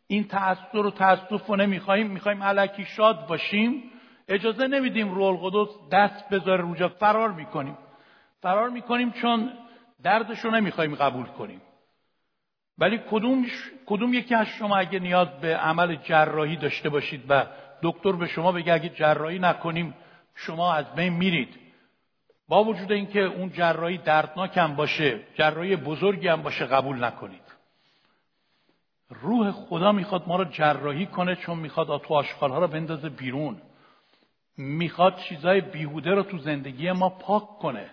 [0.08, 3.84] این تأثیر و تأسف رو نمی‌خواهیم می‌خواهیم علکی شاد باشیم
[4.28, 7.78] اجازه نمیدیم رول قدس دست بذاره روجا فرار می‌کنیم.
[8.42, 9.54] فرار می‌کنیم چون
[10.04, 11.62] دردش رو نمی‌خوایم قبول کنیم.
[12.78, 13.46] ولی کدوم,
[13.86, 17.46] کدوم یکی از شما اگه نیاز به عمل جراحی داشته باشید و
[17.82, 19.94] دکتر به شما بگه اگه جراحی نکنیم
[20.36, 21.60] شما از بین میرید.
[22.50, 27.42] با وجود اینکه اون جراحی دردناک هم باشه جراحی بزرگی هم باشه قبول نکنید.
[29.10, 33.62] روح خدا می‌خواد ما رو جراحی کنه چون می‌خواد تو آشغالها رو بندازه بیرون.
[34.58, 37.90] می‌خواد چیزای بیهوده رو تو زندگی ما پاک کنه.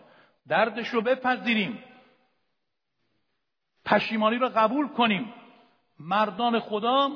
[0.48, 1.78] دردش رو بپذیریم.
[3.84, 5.32] پشیمانی رو قبول کنیم.
[6.00, 7.08] مردان خدا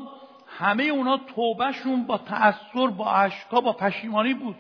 [0.47, 4.57] همه اونا توبهشون با تأثیر با اشکا با پشیمانی بود.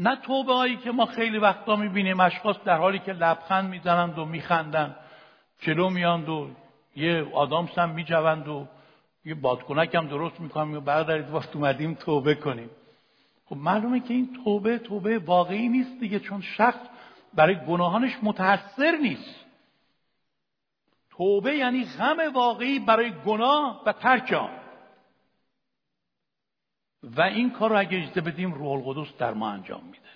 [0.00, 4.24] نه توبه هایی که ما خیلی وقتا می‌بینیم اشخاص در حالی که لبخند می‌زنند و
[4.24, 4.96] میخندند.
[5.60, 6.50] جلو میاند و
[6.96, 8.66] یه آدامس هم میجوند و
[9.24, 12.70] یه بادکنک هم درست می‌کنم و بعد وقت اومدیم توبه کنیم.
[13.46, 16.80] خب معلومه که این توبه توبه واقعی نیست دیگه چون شخص
[17.34, 19.44] برای گناهانش متحسر نیست.
[21.10, 24.59] توبه یعنی غم واقعی برای گناه و ترک آن.
[27.02, 30.08] و این کار رو اگه اجازه بدیم روح القدس در ما انجام میده.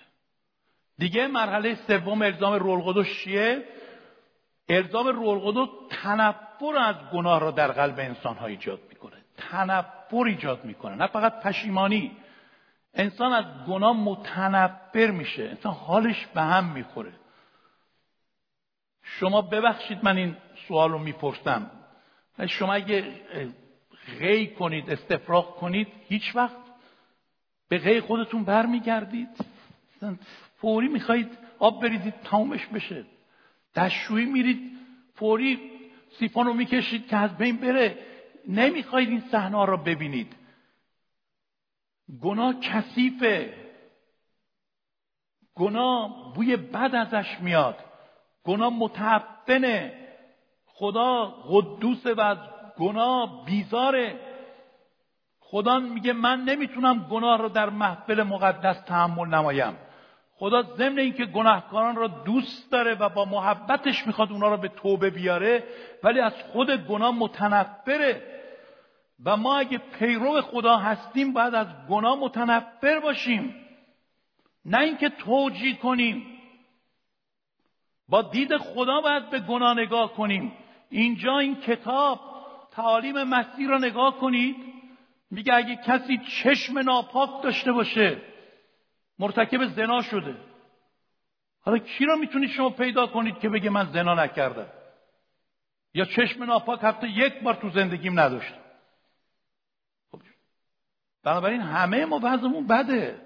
[0.97, 3.63] دیگه مرحله سوم الزام روح القدس چیه؟
[4.69, 9.15] الزام روح القدس تنفر از گناه را در قلب انسان ها ایجاد می‌کنه.
[9.37, 10.95] تنفر ایجاد می‌کنه.
[10.95, 12.11] نه فقط پشیمانی.
[12.93, 15.43] انسان از گناه متنفر میشه.
[15.43, 17.13] انسان حالش به هم می‌خوره.
[19.03, 21.71] شما ببخشید من این سوال رو می‌پرسم.
[22.47, 23.13] شما اگه
[24.19, 26.64] غی کنید استفراغ کنید هیچ وقت
[27.69, 29.29] به غی خودتون برمیگردید.
[30.57, 33.05] فوری می‌خواهید آب بریدید تمامش بشه.
[33.75, 34.71] دشویی میرید
[35.15, 35.71] فوری
[36.19, 37.97] سیفان رو می‌کشید که از بین بره.
[38.47, 40.35] نمی‌خواهید این صحنه را ببینید.
[42.21, 43.53] گناه کثیفه.
[45.55, 47.79] گناه بوی بد ازش میاد.
[48.43, 49.93] گناه متعفنه.
[50.65, 52.37] خدا قدوسه و از
[52.77, 54.34] گناه بیزاره.
[55.47, 59.77] خدا میگه من نمی‌تونم گناه رو در محفل مقدس تحمل نمایم.
[60.35, 65.09] خدا ضمن اینکه گناهکاران را دوست داره و با محبتش می‌خواد اونا رو به توبه
[65.09, 65.63] بیاره
[66.03, 68.21] ولی از خود گناه متنفره.
[69.25, 73.55] و ما اگه پیرو خدا هستیم باید از گناه متنفر باشیم.
[74.65, 76.25] نه اینکه توجیه کنیم.
[78.09, 80.53] با دید خدا باید به گناه نگاه کنیم.
[80.89, 82.19] اینجا این کتاب
[82.71, 84.74] تعالیم مسیح را نگاه کنید.
[85.31, 88.21] میگه اگه کسی چشم ناپاک داشته باشه
[89.19, 90.35] مرتکب زنا شده.
[91.61, 94.69] حالا کی را می‌تونید شما پیدا کنید که بگه من زنا نکردم؟
[95.93, 98.61] یا چشم ناپاک حتی یک بار تو زندگیم نداشتم.
[100.11, 100.21] خب
[101.23, 103.21] بنابراین همه ما وضعمون بده.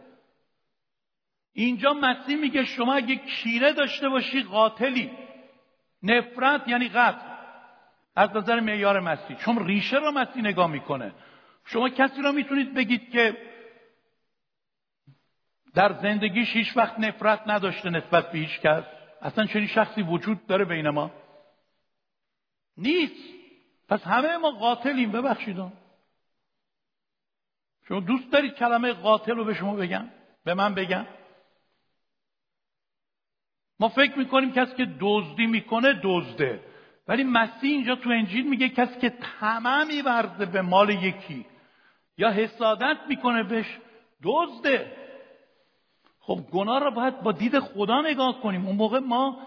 [1.53, 5.11] اینجا مسیح میگه شما اگه کینه داشته باشی قاتلی.
[6.03, 7.29] نفرت یعنی قتل.
[8.15, 9.37] از نظر معیار مسیح.
[9.37, 11.13] چون ریشه را مسیح نگاه می‌کنه.
[11.69, 13.37] شما کسی را می‌تونید بگید که
[15.73, 18.83] در زندگیش هیچ وقت نفرت نداشته نسبت به هیچ کس؟
[19.21, 21.11] اصلا چنین شخصی وجود داره بین ما؟
[22.77, 23.39] نیست.
[23.89, 25.57] پس همه ما قاتلیم ببخشید.
[27.87, 30.09] شما دوست دارید کلمه قاتل رو به شما بگم؟
[30.43, 31.05] به من بگم؟
[33.79, 36.63] ما فکر می‌کنیم کسی که دزدی می‌کنه دزده.
[37.07, 41.45] ولی مسیح اینجا تو انجیل میگه کسی که طمع میورزه به مال یکی
[42.19, 43.77] یا حسادت می‌کنه بهش؟
[44.23, 44.91] دزده.
[46.19, 48.65] خب گناه را باید با دید خدا نگاه کنیم.
[48.65, 49.37] اون موقع ما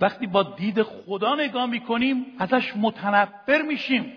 [0.00, 4.16] وقتی با دید خدا نگاه می‌کنیم ازش متنفر میشیم.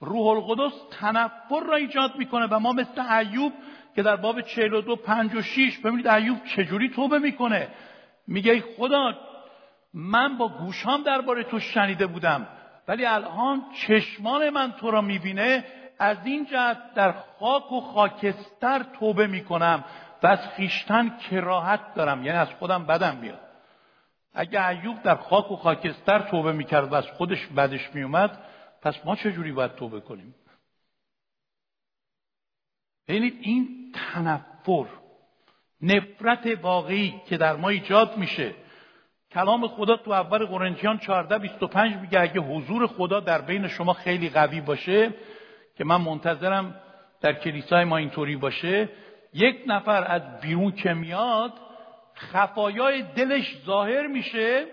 [0.00, 3.52] روح القدس تنفر را ایجاد می‌کنه و ما مثل ایوب
[3.96, 7.68] که در باب 42 5 و 6 ببینید ایوب چجوری توبه می‌کنه.
[8.26, 9.14] میگه خدا
[9.94, 12.46] من با گوشام درباره تو شنیده بودم
[12.88, 15.64] ولی الان چشمان من تو را می‌بینه.
[15.98, 19.84] از این جهت در خاک و خاکستر توبه می‌کنم
[20.22, 22.24] و از خیشتن کراهت دارم.
[22.24, 23.40] یعنی از خودم بدم میاد.
[24.34, 28.38] اگه ایوب در خاک و خاکستر توبه می‌کرد و از خودش بدش میومد
[28.82, 30.34] پس ما چجوری باید توبه کنیم؟
[33.08, 34.86] ببینید این تنفر
[35.82, 38.54] نفرت واقعی که در ما ایجاد میشه.
[39.30, 44.30] کلام خدا تو اول قرنتیان 14 25 میگه اگه حضور خدا در بین شما خیلی
[44.30, 45.14] قوی باشه
[45.76, 46.80] که من منتظرم
[47.20, 48.88] در کلیسای ما اینطوری باشه
[49.32, 51.52] یک نفر از بیرون که میاد
[52.14, 54.66] خفایای دلش ظاهر میشه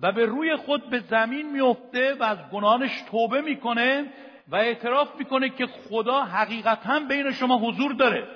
[0.00, 4.04] و به روی خود به زمین میفته و از گناهانش توبه می‌کنه
[4.48, 8.28] و اعتراف می‌کنه که خدا حقیقتا بین شما حضور داره.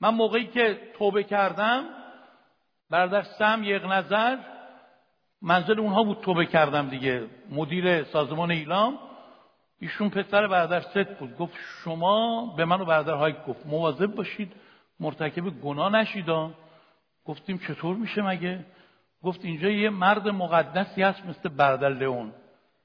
[0.00, 1.84] من موقعی که توبه کردم
[2.90, 4.36] برادر سم یک نظر
[5.42, 7.26] منزل اونها بود توبه کردم دیگه.
[7.50, 8.98] مدیر سازمان ایلام.
[9.80, 11.36] ایشون پسر برادر ست بود.
[11.36, 13.66] گفت شما به من و برادر گفت.
[13.66, 14.52] مواظب باشید
[15.00, 16.50] مرتکب گناه نشیدا
[17.24, 18.64] گفتیم چطور میشه مگه؟
[19.22, 22.32] گفت اینجا یه مرد مقدسی هست مثل برادر لئون.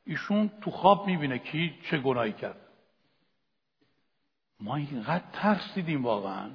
[0.06, 2.58] ایشون تو خواب می‌بینه کی چه گناهی کرد.
[4.60, 6.50] ما اینقدر ترسیدیم واقعا.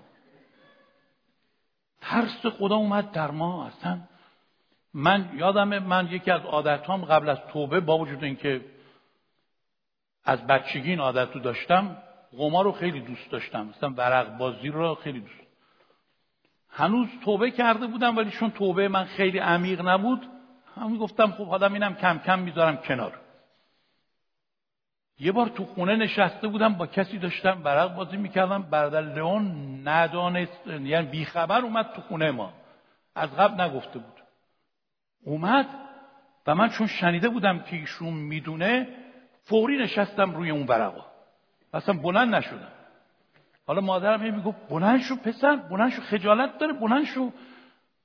[2.01, 3.67] ترس خدا اومد در ما.
[3.67, 4.01] اصلا
[4.95, 8.65] من یادم من یکی از عادتهام قبل از توبه با وجود اینکه
[10.27, 11.97] از بچگی این عادت رو داشتم
[12.39, 13.67] قمار رو خیلی دوست داشتم.
[13.67, 15.47] مثلا ورق بازی رو خیلی دوست
[16.71, 20.27] هنوز توبه کرده بودم ولی چون توبه من خیلی عمیق نبود
[20.77, 23.21] همین گفتم خب حالا اینم کم کم می‌ذارم کنار.
[25.19, 28.63] یه بار تو خونه نشسته بودم با کسی داشتم ورق بازی می‌کردم.
[28.63, 32.53] برادر لئون ندانست یعنی بیخبر اومد تو خونه ما.
[33.15, 34.23] از قبل نگفته بود.
[35.25, 35.67] اومد
[36.47, 38.89] و من چون شنیده بودم که ایشون می‌دونه
[39.49, 41.05] فوری نشستم روی اون ورقا.
[41.75, 42.73] اصلا بلند نشدم.
[43.67, 47.33] حالا مادرم هی می‌گفت بلند شو پسر بلند شو خجالت داره بلند شو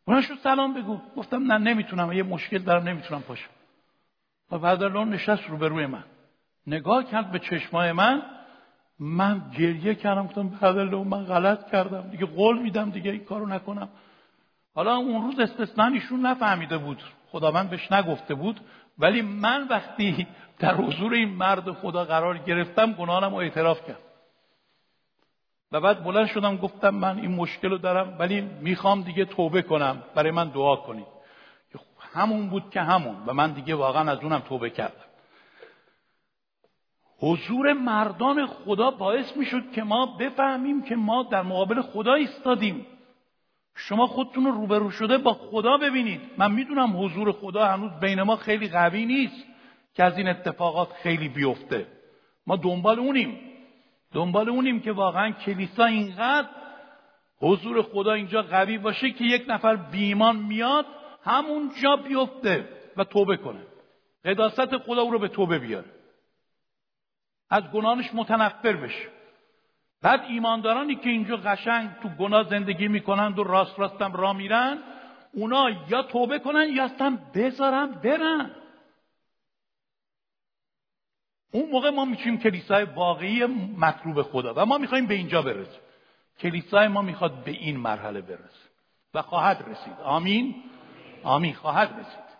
[0.07, 0.97] بلند شو سلام بگو.
[1.17, 3.49] گفتم نه نمی‌تونم یه مشکل دارم نمی‌تونم پاشم.
[4.51, 6.03] و بعد نشست رو به روی من.
[6.67, 8.21] نگاه کرد به چشمای من
[8.99, 13.89] من گریه کردم گفتم برادر من غلط کردم دیگه قول میدم دیگه این کارو نکنم.
[14.75, 17.03] حالا اون روز استثنا ایشون نفهمیده بود.
[17.31, 18.59] خداوند بهش نگفته بود.
[18.99, 20.27] ولی من وقتی
[20.59, 24.03] در حضور این مرد خدا قرار گرفتم گناهانم رو اعتراف کرد.
[25.71, 30.03] و بعد بلند شدم گفتم من این مشکل رو دارم ولی می‌خوام دیگه توبه کنم.
[30.15, 31.07] برای من دعا کنید.
[32.13, 33.15] همون بود که همون.
[33.25, 35.05] و من دیگه واقعا از اونم توبه کردم.
[37.19, 42.85] حضور مردان خدا باعث می‌شد که ما بفهمیم که ما در مقابل خدا ایستادیم.
[43.75, 46.21] شما خودتون رو روبرو شده با خدا ببینید.
[46.37, 49.45] من می‌دونم حضور خدا هنوز بین ما خیلی قوی نیست
[49.93, 51.87] که از این اتفاقات خیلی بیفته.
[52.47, 53.39] ما دنبال اونیم.
[54.13, 56.49] دنبال اونیم که واقعا کلیسا اینقدر
[57.41, 60.85] حضور خدا اینجا قوی باشه که یک نفر بیمان میاد
[61.23, 63.61] همونجا بیفته و توبه کنه.
[64.25, 65.89] قداست خدا او رو به توبه بیاره.
[67.49, 69.20] از گناهش متنفر بشه.
[70.01, 74.77] بعد ایماندارانی که اینجا قشنگ تو گناه زندگی می‌کنند و راست راستم را میرن
[75.33, 78.51] اونا یا توبه کنن یا اصلا بذارن برن.
[81.51, 83.45] اون موقع ما میشیم کلیسای واقعی
[83.77, 85.81] مطلوب خدا و ما می‌خوایم به اینجا برسیم.
[86.39, 88.69] کلیسای ما می‌خواد به این مرحله برسه
[89.13, 89.93] و خواهد رسید.
[90.03, 90.63] آمین؟
[91.23, 91.53] آمین.
[91.53, 92.31] خواهد رسید.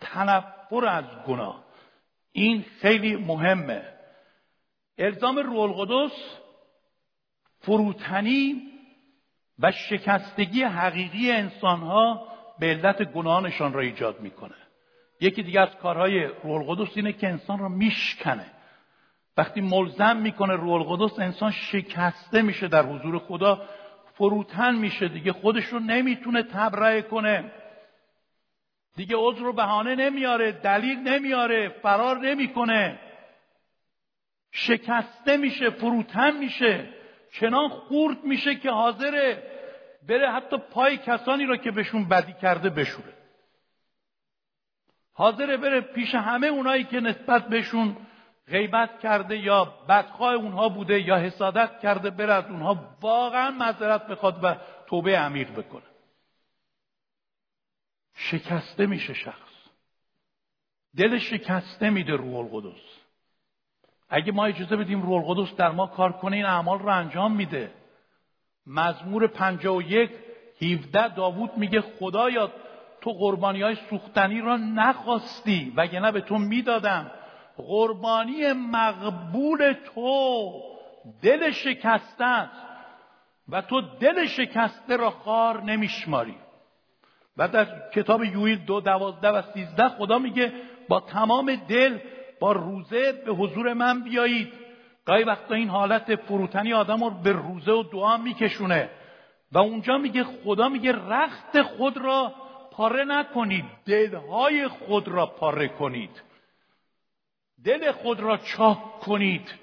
[0.00, 1.64] تنفر از گناه.
[2.32, 3.82] این خیلی مهمه.
[4.98, 6.12] الزام روح القدس
[7.66, 8.62] فروتنی
[9.58, 14.54] و شکستگی حقیقی انسانها به علت گناهانشان را ایجاد می‌کنه.
[15.20, 18.46] یکی دیگه از کارهای روح القدس اینه که انسان را میشکنه.
[19.36, 23.68] وقتی ملزم می‌کنه روح القدس انسان شکسته میشه در حضور خدا
[24.14, 27.52] فروتن میشه دیگه خودش رو نمی‌تونه تبرئه کنه.
[28.96, 32.98] دیگه عذر و بهانه نمیاره دلیل نمیاره فرار نمی‌کنه.
[34.52, 36.95] شکسته میشه فروتن میشه.
[37.32, 39.42] چنان خورد میشه که حاضره
[40.08, 43.12] بره حتی پای کسانی را که بهشون بدی کرده بشوره.
[45.12, 47.96] حاضره بره پیش همه اونایی که نسبت بهشون
[48.48, 54.44] غیبت کرده یا بدخواه اونها بوده یا حسادت کرده بره از اونها واقعا معذرت بخواد
[54.44, 55.82] و توبه عمیق بکنه.
[58.14, 59.56] شکسته میشه شخص.
[60.96, 63.05] دل شکسته میده روح القدس.
[64.08, 67.70] اگه ما اجازه بدیم روح القدس در ما کار کنه این اعمال رو انجام میده.
[68.66, 70.10] مزمور 51
[70.62, 72.52] 17 داوود میگه خدایا
[73.00, 77.10] تو قربانی های سوختنی را نخواستی وگرنه به تو می‌دادم.
[77.56, 80.52] قربانی مقبول تو
[81.22, 82.66] دل شکسته است
[83.48, 86.36] و تو دل شکسته را خار نمیشماری.
[87.36, 90.52] و در کتاب یویل دو دوازده و سیزده خدا میگه
[90.88, 91.98] با تمام دل
[92.40, 94.52] با روزه به حضور من بیایید.
[95.04, 98.90] گاهی وقتا این حالت فروتنی آدم رو به روزه و دعا میکشونه.
[99.52, 102.34] و اونجا میگه خدا میگه رخت خود را
[102.72, 103.64] پاره نکنید.
[103.86, 106.22] دلهای خود را پاره کنید.
[107.64, 109.54] دل خود را چاک کنید.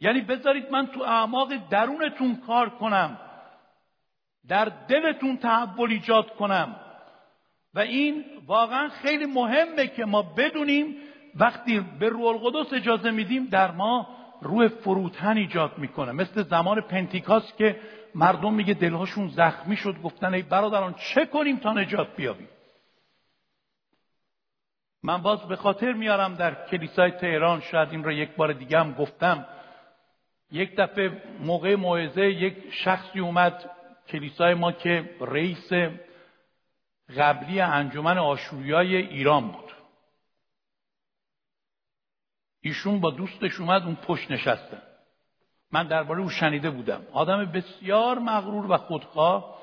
[0.00, 3.18] یعنی بذارید من تو اعماق درونتون کار کنم.
[4.48, 6.76] در دلتون تحول ایجاد کنم.
[7.74, 10.96] و این واقعا خیلی مهمه که ما بدونیم
[11.38, 14.08] وقتی به روح القدس اجازه میدیم در ما
[14.42, 16.12] روح فروتن ایجاد می‌کنه.
[16.12, 17.80] مثل زمان پنتیکاست که
[18.14, 22.48] مردم میگه دلهاشون زخمی شد گفتن ای برادران چه کنیم تا نجات بیابیم؟
[25.02, 28.92] من باز به خاطر میارم در کلیسای تهران شاید این را یک بار دیگه هم
[28.92, 29.46] گفتم.
[30.50, 33.70] یک دفعه موقع موعظه یک شخصی اومد
[34.08, 35.72] کلیسای ما که رئیس
[37.16, 39.65] قبلی انجمن آشوریای ایران بود.
[42.66, 44.82] ایشون با دوستش اومد اون پشت نشستن
[45.72, 47.02] من درباره او شنیده بودم.
[47.12, 49.58] آدم بسیار مغرور و خودخواه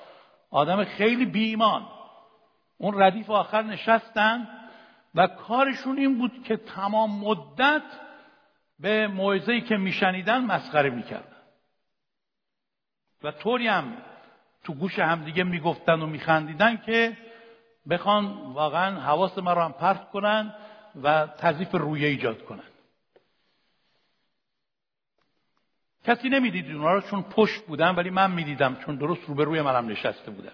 [0.52, 1.88] آدم خیلی بیمان
[2.78, 4.48] اون ردیف آخر نشستن
[5.16, 7.84] و کارشون این بود که تمام مدت
[8.80, 11.36] به موعظه‌ای که میشنیدن مسخره می‌کردن.
[13.24, 13.98] و طوری هم
[14.64, 17.18] تو گوش همدیگه می‌گفتن و میخندیدن که
[17.90, 20.54] بخوان واقعا حواس ما رو هم پرت کنن
[21.04, 22.73] و تضیف رویه ایجاد کنن.
[26.04, 30.32] کسی نمی‌دید اونا رو چون پشت بودن ولی من می‌دیدم چون درست روبروی منم نشسته
[30.32, 30.52] بودم.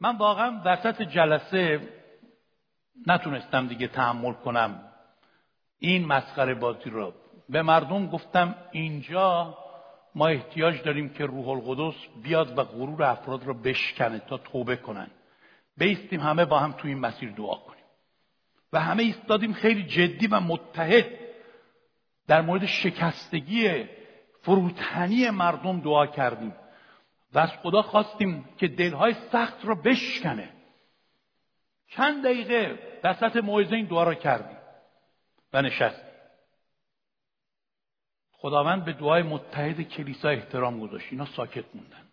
[0.00, 1.88] من واقعا وسط جلسه
[3.06, 4.80] نتونستم دیگه تحمل کنم.
[5.78, 7.14] این مسخره بازی رو.
[7.48, 9.58] به مردم گفتم اینجا
[10.14, 15.10] ما احتیاج داریم که روح القدس بیاد و غرور افراد رو بشکنه تا توبه کنن.
[15.76, 17.84] بیستیم همه با هم توی این مسیر دعا کنیم.
[18.72, 21.23] و همه ایستادیم خیلی جدی و متحد
[22.26, 23.84] در مورد شکستگی
[24.42, 26.54] فروتنی مردم دعا کردیم.
[27.32, 30.48] و از خدا خواستیم که دلهای سخت را بشکنه.
[31.88, 34.56] چند دقیقه وسط موعظه این دعا را کردیم
[35.52, 36.14] و نشستیم.
[38.32, 41.06] خداوند به دعای متحد کلیسا احترام گذاشت.
[41.10, 42.08] اینا ساکت موندن.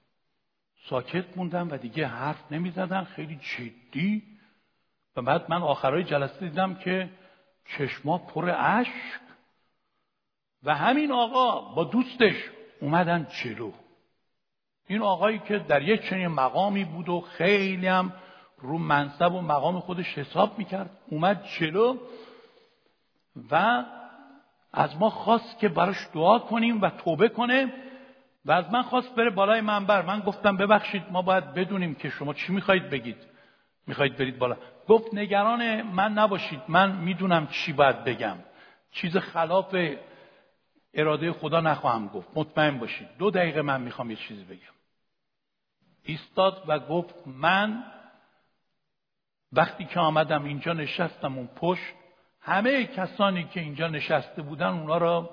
[0.90, 3.04] ساکت موندن و دیگه حرف نمی‌زدن.
[3.04, 4.24] خیلی جدی.
[5.16, 7.10] و بعد من آخرای جلسه دیدم که
[7.66, 9.31] چشما پر اشک.
[10.64, 12.36] و همین آقا با دوستش
[12.82, 13.72] اومدن جلو.
[14.88, 18.14] این آقایی که در یک چنین مقامی بود و خیلی هم
[18.58, 21.98] رو منصب و مقام خودش حساب می‌کرد اومد جلو
[23.52, 23.84] و
[24.74, 27.74] از ما خواست که براش دعا کنیم و توبه کنه
[28.46, 30.02] و از من خواست بره بالای منبر.
[30.02, 33.18] من گفتم ببخشید ما باید بدونیم که شما چی می‌خواهید بگید.
[33.88, 34.58] می‌خواهید برید بالا.
[34.88, 38.38] گفت نگران من نباشید من می‌دونم چی باید بگم.
[38.92, 39.76] چیز خلاف
[40.94, 42.28] اراده خدا نخواهم گفت.
[42.36, 44.74] مطمئن باشید دو دقیقه من می‌خوام یه چیزی بگم.
[46.04, 47.84] ایستاد و گفت من
[49.54, 51.94] وقتی که آمدم اینجا نشستم اون پشت
[52.42, 55.30] همه کسانی که اینجا نشسته بودن اونا را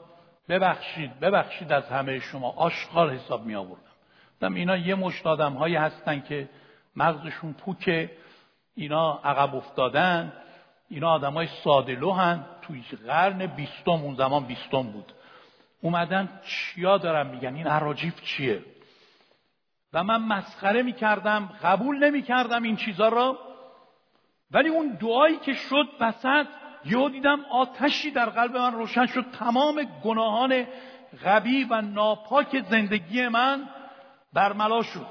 [0.48, 2.50] ببخشید ببخشید از همه شما.
[2.50, 4.54] آشغال حساب می آوردم.
[4.54, 6.48] اینا یه مشت آدم هایی هستن که
[6.96, 8.10] مغزشون پوکه
[8.74, 10.32] اینا عقب افتادن
[10.88, 15.12] اینا آدم های ساده هن توی قرن بیستم اون زمان بیستم بود.
[15.82, 18.64] اومدن چیا دارن میگن؟ این عراجیف چیه؟
[19.92, 23.38] و من مسخره می‌کردم قبول نمی‌کردم این چیزا را.
[24.50, 26.46] ولی اون دعایی که شد وسط
[26.84, 29.24] یهو دیدم آتشی در قلب من روشن شد.
[29.38, 30.66] تمام گناهان
[31.24, 33.68] غبی و ناپاک زندگی من
[34.32, 35.06] برملا شد.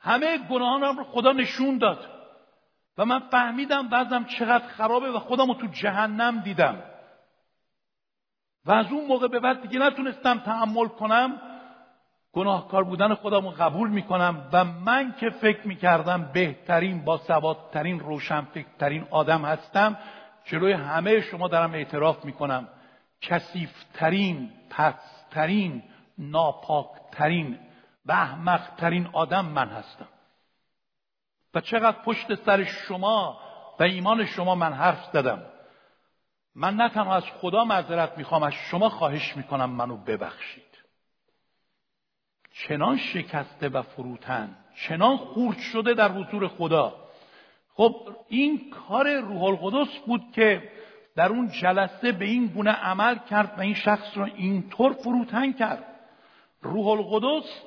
[0.00, 2.10] همه گناهانم رو خدا نشون داد.
[2.98, 6.82] و من فهمیدم بعضم چقدر خرابه و خودم رو تو جهنم دیدم.
[8.66, 11.40] و از اون موقع به بعد دیگه نتونستم تحمل کنم
[12.32, 19.06] گناهکار بودن خودم رو قبول می‌کنم و من که فکر می‌کردم بهترین با سوادترین روشنفکرترین
[19.10, 19.96] آدم هستم
[20.44, 22.68] جلوی همه شما دارم اعتراف می‌کنم.
[23.20, 25.82] کسیفترین پسترین
[26.18, 27.58] ناپاکترین
[28.06, 30.08] بهمخترین آدم من هستم.
[31.54, 33.38] و چقدر پشت سر شما
[33.80, 35.42] و ایمان شما من حرف زدم.
[36.58, 40.62] من نه تنها از خدا معذرت می‌خوام از شما خواهش می‌کنم منو ببخشید.
[42.52, 44.56] چنان شکسته و فروتن
[44.88, 46.94] چنان خورد شده در حضور خدا.
[47.74, 47.96] خب
[48.28, 50.70] این کار روح القدس بود که
[51.16, 55.84] در اون جلسه به این گونه عمل کرد و این شخص را اینطور فروتن کرد.
[56.62, 57.62] روح القدس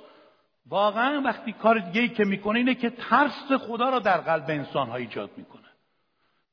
[0.69, 4.89] واقعا وقتی کار دیگه ای که می‌کنه اینه که ترس خدا را در قلب انسان
[4.89, 5.68] ها ایجاد می‌کنه.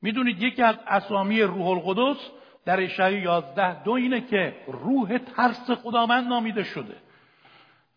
[0.01, 2.17] می‌دونید یکی از اسامی روح القدس
[2.65, 6.97] در اشعه یازده دو اینه که روح ترس خداوند نامیده شده.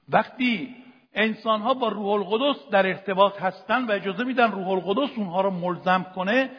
[0.09, 0.76] وقتی
[1.14, 5.51] انسان ها با روح القدس در ارتباط هستن و اجازه میدن روح القدس اونها رو
[5.51, 6.51] ملزم کنه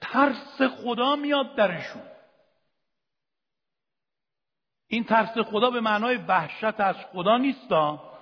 [0.00, 2.02] ترس خدا میاد درشون.
[4.88, 8.12] این ترس خدا به معنای وحشت از خدا نیستا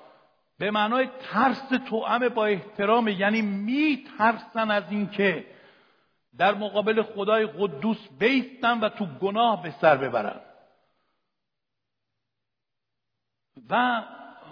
[0.58, 5.46] به معنای ترس توأم با احترام یعنی میترسن از اینکه
[6.38, 10.40] در مقابل خدای قدوس بیستن و تو گناه به سر ببرن.
[13.70, 14.02] و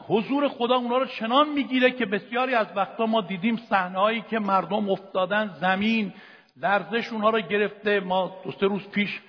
[0.08, 4.90] حضور خدا اونا رو چنان می‌گیره که بسیاری از وقتا ما دیدیم صحنههایی که مردم
[4.90, 6.12] افتادن زمین
[6.56, 8.00] لرزش اونها رو گرفته.
[8.00, 9.20] ما دو سه روز پیش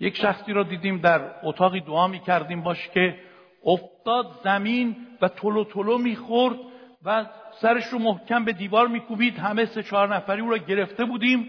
[0.00, 3.20] یک شخصی رو دیدیم در اتاقی دعا می‌کردیم باش که
[3.64, 6.56] افتاد زمین و تلو تلو می‌خورد
[7.04, 7.26] و
[7.60, 9.38] سرش رو محکم به دیوار میکوبید.
[9.38, 11.48] همه سه چهار نفری او را گرفته بودیم.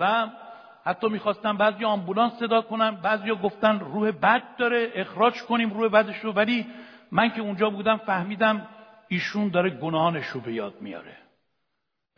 [0.00, 0.30] و
[0.84, 6.18] حتی می‌خواستن بعضی آمبولانس صدا کنن بعضی گفتن روح بد داره اخراج کنیم روح بدش
[6.18, 6.66] رو ولی
[7.12, 8.68] من که اونجا بودم فهمیدم
[9.08, 11.16] ایشون داره گناهانش رو به یاد میاره.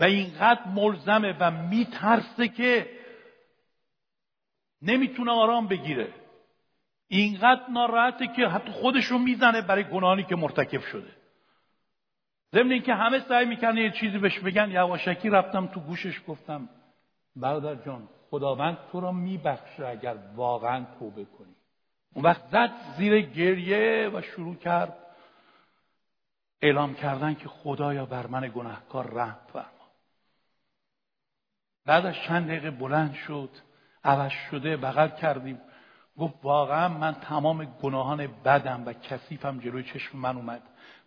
[0.01, 2.91] و اینقدر ملزمه و میترسه که
[4.83, 6.09] نمی‌تونه آرام بگیره.
[7.09, 11.11] اینقدر ناراحته که حتی خودش رو می‌زنه برای گناهانی که مرتکب شده.
[12.53, 16.69] ضمن اینکه همه سعی می‌کنه یه چیزی بهش بگن یواشکی رفتم تو گوشش گفتم
[17.37, 21.55] برادر جان خداوند تو را میبخشه اگر واقعا توبه کنی.
[22.15, 24.97] اون وقت زد زیر گریه و شروع کرد
[26.63, 29.67] اعلام کردن که خدایا بر من گناهکار رحم فرما.
[31.87, 33.51] بعد از چند دقیقه بلند شد
[34.05, 35.61] عوض شده بغل کردیم.
[36.19, 40.63] گفت واقعا من تمام گناهان بدم و کثیفم جلوی چشم من اومد.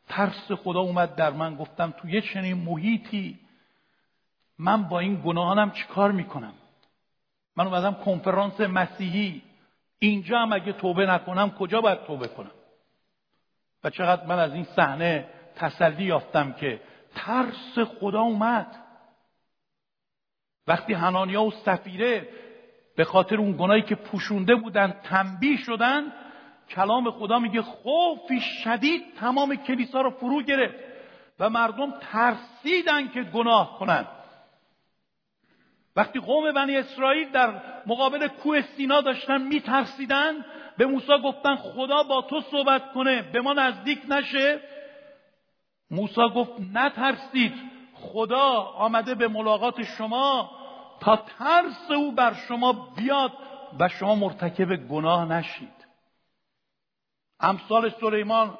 [0.07, 1.55] ترس خدا اومد در من.
[1.55, 3.39] گفتم تو یه چنین محیطی.
[4.59, 6.53] من با این گناهانم چیکار می‌کنم؟
[7.55, 9.41] من اومدم کنفرانس مسیحی.
[9.99, 12.51] اینجا هم اگه توبه نکنم کجا باید توبه کنم؟
[13.83, 16.81] و چقدر من از این صحنه تسلی یافتم که
[17.15, 18.75] ترس خدا اومد.
[20.67, 22.29] وقتی هنانیا و سفیره
[22.95, 26.03] به خاطر اون گناهی که پوشونده بودن تنبیه شدن
[26.69, 30.75] کلام خدا میگه خوفی شدید تمام کلیسا رو فرو گرفت
[31.39, 34.07] و مردم ترسیدن که گناه کنند
[35.95, 40.45] وقتی قوم بنی اسرائیل در مقابل کوه سینا داشتن میترسیدن
[40.77, 44.59] به موسی گفتن خدا با تو صحبت کنه به ما نزدیک نشه.
[45.91, 47.53] موسی گفت نترسید
[47.93, 50.51] خدا آمده به ملاقات شما
[50.99, 53.31] تا ترس او بر شما بیاد
[53.79, 55.85] و شما مرتکب گناه نشید.
[57.39, 58.57] امثال سلیمان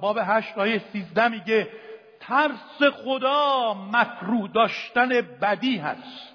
[0.00, 1.68] باب هشت آیه سیزده میگه
[2.20, 5.08] ترس خدا مکروه داشتن
[5.42, 6.33] بدی هست.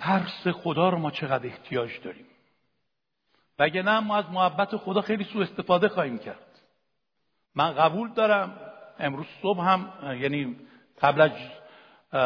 [0.00, 2.26] ترس خدا رو ما چقدر احتیاج داریم.
[3.58, 6.46] وگه نه ما از محبت خدا خیلی سوء استفاده خواهیم کرد.
[7.54, 8.52] من قبول دارم
[8.98, 10.56] امروز صبح هم یعنی
[11.02, 11.30] قبل از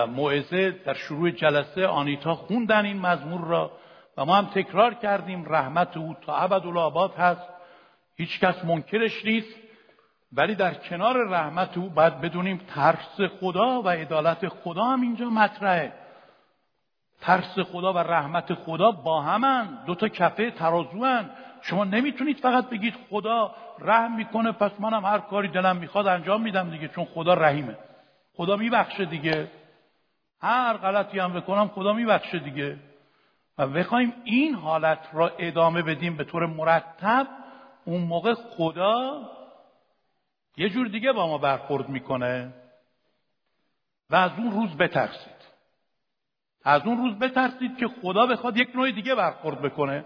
[0.09, 3.73] موعظه در شروع جلسه آنیتا خوندن این مزمور را
[4.17, 7.49] و ما هم تکرار کردیم رحمت او تا ابد هست.
[8.17, 9.55] هیچ کس منکرش نیست
[10.33, 16.04] ولی در کنار رحمت او باید بدونیم ترس خدا و عدالت خدا هم اینجا مطرحه.
[17.27, 19.85] ترس خدا و رحمت خدا با همن.
[19.87, 21.31] دو تا کفه ترازوان
[21.63, 26.71] شما نمی‌تونید فقط بگید خدا رحم می‌کنه پس منم هر کاری دلم می‌خواد انجام میدم
[26.71, 27.77] دیگه چون خدا رحیمه.
[28.37, 29.51] خدا میبخشه دیگه.
[30.41, 32.77] هر غلطی هم بکنم خدا میبخشه دیگه.
[33.59, 37.27] و بخوایم این حالت را ادامه بدیم به طور مرتب.
[37.85, 39.21] اون موقع خدا
[40.57, 42.53] یه جور دیگه با ما برخورد می‌کنه.
[44.11, 45.44] و از اون روز بترسید.
[46.65, 50.05] از اون روز بترسید که خدا بخواد یک نوع دیگه برخورد بکنه.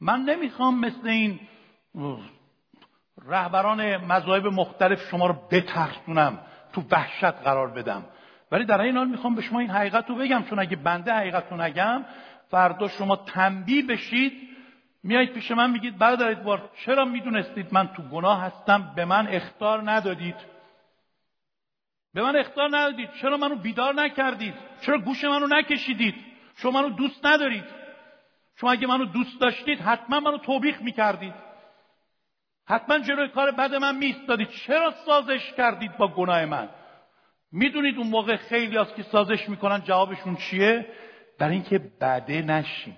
[0.00, 1.40] من نمی‌خوام مثل این
[3.26, 6.38] رهبران مذاهب مختلف شما رو بترسونم
[6.72, 8.04] تو وحشت قرار بدم.
[8.52, 11.44] ولی در این حال می‌خوام به شما این حقیقت رو بگم چون اگه بنده حقیقت
[11.50, 12.04] رو نگم
[12.50, 14.32] فردا شما تنبیه بشید
[15.02, 19.90] میایید پیش من میگید برادر بار چرا می‌دونستید من تو گناه هستم؟ به من اختار
[19.90, 20.51] ندادید.
[22.14, 23.10] به من اختار ندادید.
[23.12, 26.14] چرا منو بیدار نکردید؟ چرا گوش منو نکشیدید؟
[26.56, 27.64] شما منو دوست ندارید.
[28.56, 31.34] شما اگه منو دوست داشتید حتما منو توبیخ می‌کردید.
[32.66, 36.68] حتما جلوی کار بد من میستادید چرا سازش کردید با گناه من؟
[37.52, 39.80] می‌دونید اون موقع خیلی از که سازش می‌کنن.
[39.80, 40.86] جوابشون چیه؟
[41.38, 42.96] برای اینکه بده نشین.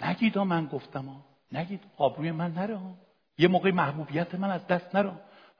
[0.00, 1.24] نگید من گفتم ها.
[1.52, 2.94] نگید آبروی من نره ها.
[3.38, 5.12] یه موقع محبوبیت من از دست نره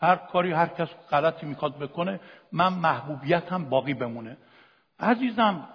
[0.03, 2.21] هر کاری هر کس غلطی می‌خواد بکنه
[2.53, 4.37] من محبوبیتم باقی بمونه.
[5.01, 5.69] عزیزم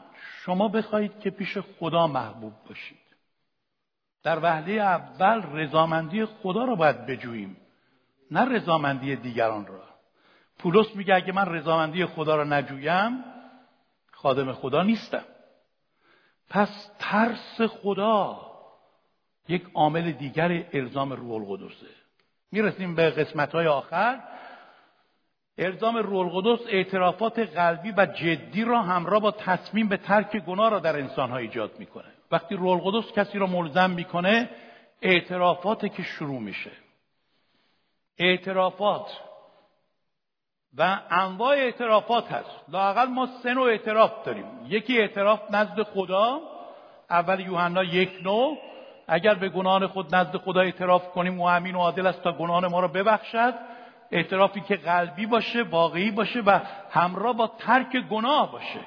[0.43, 2.97] شما بخواهید که پیش خدا محبوب باشید.
[4.23, 7.57] در وهله اول رضامندی خدا رو باید بجوییم
[8.31, 9.83] نه رضامندی دیگران را.
[10.59, 13.23] پولس میگه اگه من رضامندی خدا را نجویم
[14.11, 15.23] خادم خدا نیستم.
[16.49, 18.41] پس ترس خدا
[19.47, 21.96] یک عامل دیگر الزام روح القدسه.
[22.51, 24.19] می‌رسیم به قسمت های آخر.
[25.57, 30.79] الزام روح القدس اعترافات قلبی و جدی را همراه با تصمیم به ترک گناه را
[30.79, 32.13] در انسان ها ایجاد می‌کنه.
[32.31, 34.49] وقتی روح القدس کسی را ملزم می‌کنه
[35.01, 36.71] اعترافات که شروع میشه.
[38.17, 39.21] اعترافات
[40.77, 42.69] و انواع اعترافات هست.
[42.69, 44.45] لاقل ما سه نوع اعتراف داریم.
[44.65, 46.41] یکی اعتراف نزد خدا
[47.09, 48.57] اول یوحنا یک نوع
[49.07, 52.67] اگر به گناهان خود نزد خدا اعتراف کنیم او امین و عادل است تا گناهان
[52.67, 53.53] ما را ببخشد.
[54.11, 56.59] اعترافی که قلبی باشه واقعی باشه و
[56.91, 58.79] همراه با ترک گناه باشه.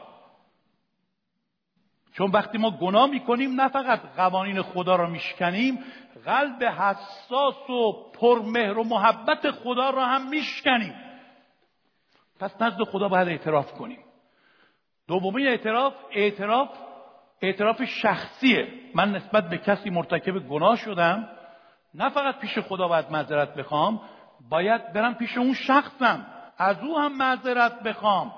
[2.12, 5.78] چون وقتی ما گناه می‌کنیم نه فقط قوانین خدا را میشکنیم
[6.24, 10.94] قلب حساس و پرمهر و محبت خدا را هم میشکنیم.
[12.40, 14.04] پس نزد خدا باید اعتراف کنیم.
[15.08, 16.68] دومین اعتراف اعتراف
[17.43, 18.68] اعتراف شخصیه.
[18.95, 21.28] من نسبت به کسی مرتکب گناه شدم
[21.95, 24.01] نه فقط پیش خدا باید معذرت بخوام
[24.51, 26.26] باید برم پیش اون شخصم.
[26.59, 28.32] از او هم معذرت بخوام.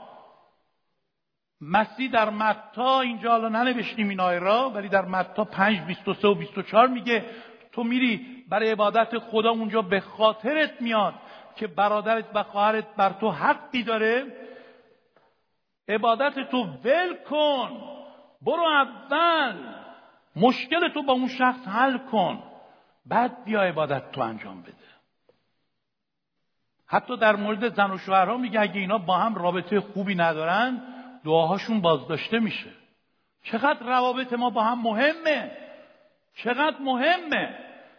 [1.60, 6.34] مسیح در متا اینجا حالا ننوشتیم این آیه را ولی در متا 5 23 و
[6.34, 7.24] 24 میگه
[7.72, 11.14] تو میری برای عبادت خدا اونجا به خاطرت میاد
[11.56, 14.24] که برادرت و خواهرت بر تو حقی داره.
[15.88, 17.91] عبادت تو ول کن.
[18.46, 19.56] برو اول.
[20.36, 22.42] مشکل تو با اون شخص حل کن.
[23.06, 24.92] بعد بیا عبادت تو انجام بده.
[26.86, 30.82] حتی در مورد زن و شوهرها میگه اگه اینا با هم رابطه خوبی ندارن
[31.24, 32.70] دعاهاشون بازداشته میشه.
[33.42, 35.50] چقدر روابط ما با هم مهمه؟
[36.34, 37.58] چقدر مهمه؟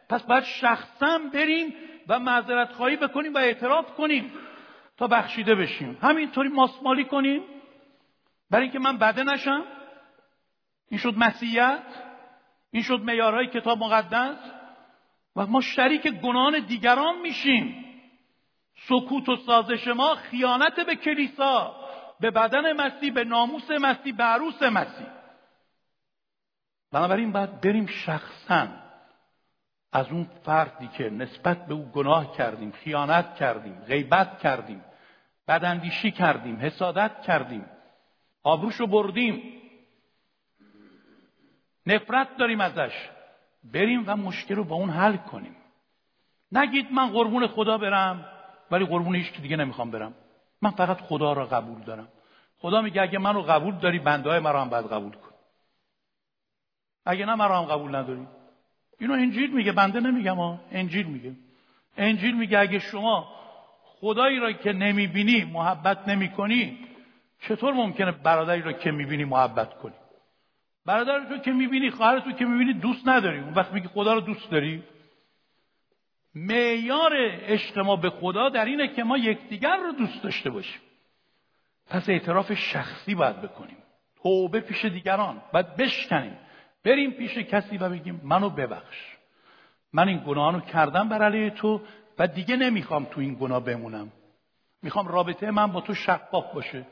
[0.10, 1.74] پس باید شخصا بریم
[2.08, 4.32] و معذرت خواهی بکنیم و اعتراف کنیم
[4.98, 5.98] تا بخشیده بشیم.
[6.02, 7.41] همینطوری ماسمالی کنیم.
[8.50, 9.64] برای اینکه من بده نشم.
[10.94, 11.84] این شد مسیحیت
[12.72, 14.38] این شد میارهای کتاب مقدس
[15.36, 17.86] و ما شریک گناهان دیگران میشیم.
[18.88, 21.76] سکوت و سازش ما خیانت به کلیسا
[22.20, 25.08] به بدن مسیح به ناموس مسیح به عروس مسیح.
[26.91, 28.68] بنابراین باید بریم شخصا
[29.91, 34.84] از اون فردی که نسبت به او گناه کردیم خیانت کردیم غیبت کردیم
[35.48, 37.66] بداندیشی کردیم حسادت کردیم
[38.44, 39.62] آبروشو بردیم.
[41.88, 43.09] نفرت داریم ازش.
[43.63, 45.55] بریم و مشکل رو با اون حل کنیم.
[46.51, 48.25] نگید من قربون خدا برم
[48.71, 50.13] ولی قربون هیچ دیگه نمی‌خوام برم.
[50.61, 52.07] من فقط خدا را قبول دارم.
[52.59, 55.31] خدا میگه اگه منو قبول داری بنده های مرا هم باید قبول کن.
[57.05, 58.27] اگه نه مرا هم قبول نداری.
[58.99, 61.36] اینو انجیل میگه بنده نمیگم ها انجیل میگه.
[61.97, 63.27] انجیل میگه اگه شما
[63.84, 66.88] خدایی را که نمی‌بینی محبت نمی‌کنی
[67.39, 69.93] چطور ممکنه برادری را که می‌بینی محبت کنی؟
[70.86, 73.39] برادر تو که می‌بینی خواهر تو که می‌بینی دوست نداری.
[73.39, 74.84] اون وقت میگه خدا رو دوست داری.
[76.36, 77.11] معیار
[77.41, 80.81] عشق ما به خدا در اینه که ما یکدیگر رو دوست داشته باشیم.
[81.89, 83.77] پس اعتراف شخصی باید بکنیم.
[84.23, 85.41] توبه پیش دیگران.
[85.53, 86.38] باید بشکنیم.
[86.84, 89.15] بریم پیش کسی و بگیم منو ببخش.
[89.93, 91.81] من این گناه رو کردم بر علیه تو
[92.19, 94.11] و دیگه نمی‌خوام تو این گناه بمونم.
[94.81, 96.86] می‌خوام رابطه من با تو شفاف باشه.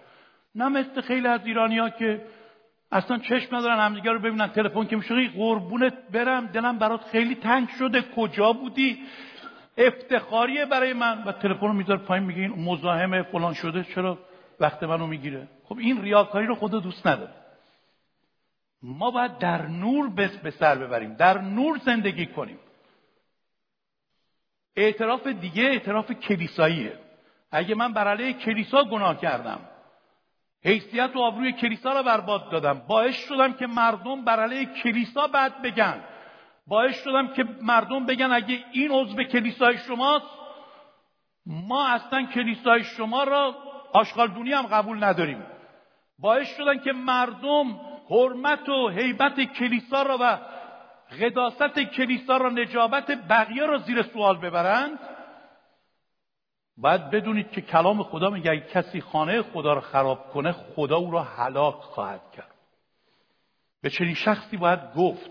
[0.55, 2.21] نه مثل خیلی از ایرانی ها که
[2.91, 4.47] اصلا چشم ندارن همدیگه رو ببینن.
[4.47, 8.01] تلفن که میشه قربونت برم دلم برات خیلی تنگ شده.
[8.15, 8.99] کجا بودی؟
[9.77, 11.23] افتخاریه برای من.
[11.23, 13.83] و تلفن رو می‌ذاره پایین میگه این مزاحم فلان شده.
[13.83, 14.19] چرا
[14.59, 17.33] وقت منو می‌گیره؟ خب این ریاکاری رو خدا دوست نداره.
[18.83, 20.09] ما باید در نور
[20.43, 21.13] به سر ببریم.
[21.13, 22.59] در نور زندگی کنیم.
[24.75, 26.99] اعتراف دیگه اعتراف کلیساییه.
[27.51, 29.59] اگه من بر علیه کلیسا گناه کردم
[30.63, 32.81] حیثیت و آبروی کلیسا را برباد دادم.
[32.87, 36.03] باعث شدم که مردم بر علیه کلیسا بد بگن.
[36.67, 40.25] باعث شدم که مردم بگن اگه این عضو کلیسای شماست
[41.45, 43.55] ما اصلا کلیسای شما را
[43.93, 45.43] آشغالدونی هم قبول نداریم.
[46.19, 50.37] باعث شدن که مردم حرمت و حیبت کلیسا را و
[51.21, 54.99] قداست کلیسا را نجابت بقیه را زیر سوال ببرند.
[56.77, 61.11] باید بدونید که کلام خدا میگه اگه کسی خانه خدا را خراب کنه خدا او
[61.11, 62.55] را هلاک خواهد کرد.
[63.81, 65.29] به چنین شخصی باید گفت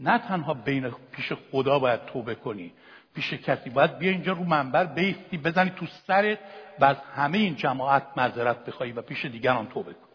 [0.00, 2.72] نه تنها بین پیش خدا باید توبه کنی
[3.14, 6.38] پیش کسی باید بیا اینجا رو منبر بیستی بزنی تو سرت
[6.78, 10.10] و از همه این جماعت معذرت بخوایی و پیش دیگران توبه کنی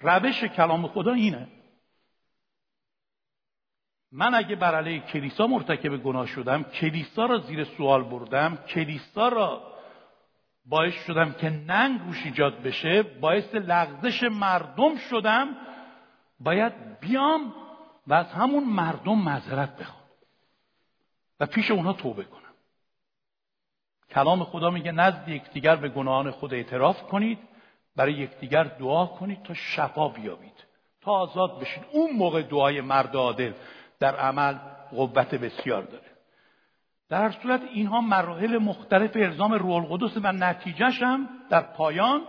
[0.00, 1.48] روش کلام خدا اینه
[4.12, 9.62] من اگه بر علیه کلیسا مرتکب گناه شدم کلیسا را زیر سوال بردم کلیسا را
[10.64, 15.48] باعث شدم که ننگ روش ایجاد بشه باعث لغزش مردم شدم
[16.40, 17.54] باید بیام
[18.06, 20.08] و از همون مردم معذرت بخوام
[21.40, 22.42] و پیش اونها توبه کنم.
[24.10, 27.38] کلام خدا میگه نزد یکدیگر به گناهان خود اعتراف کنید
[27.96, 30.64] برای یکدیگر دعا کنید تا شفا بیابید
[31.00, 33.52] تا آزاد بشید اون موقع دعای مرد عادل
[34.00, 34.54] در عمل
[34.90, 36.08] قوت بسیار داره.
[37.08, 42.20] در هر صورت اینها مراحل مختلف الزام روح القدس و نتیجهش هم در پایان.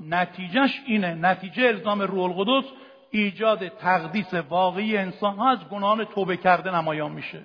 [0.00, 2.70] نتیجهش اینه نتیجه الزام روح القدس
[3.10, 7.42] ایجاد تقدیس واقعی انسان ها از گناهان توبه کرده نمایان میشه.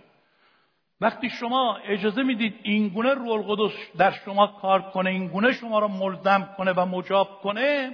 [1.02, 5.80] وقتی شما اجازه می‌دید این گونه روح القدس در شما کار کنه این گونه شما
[5.80, 7.92] را ملزم کنه و مجاب کنه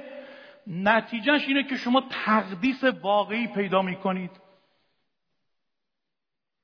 [0.67, 4.31] نتیجهش اینه که شما تقدیس واقعی پیدا می‌کنید.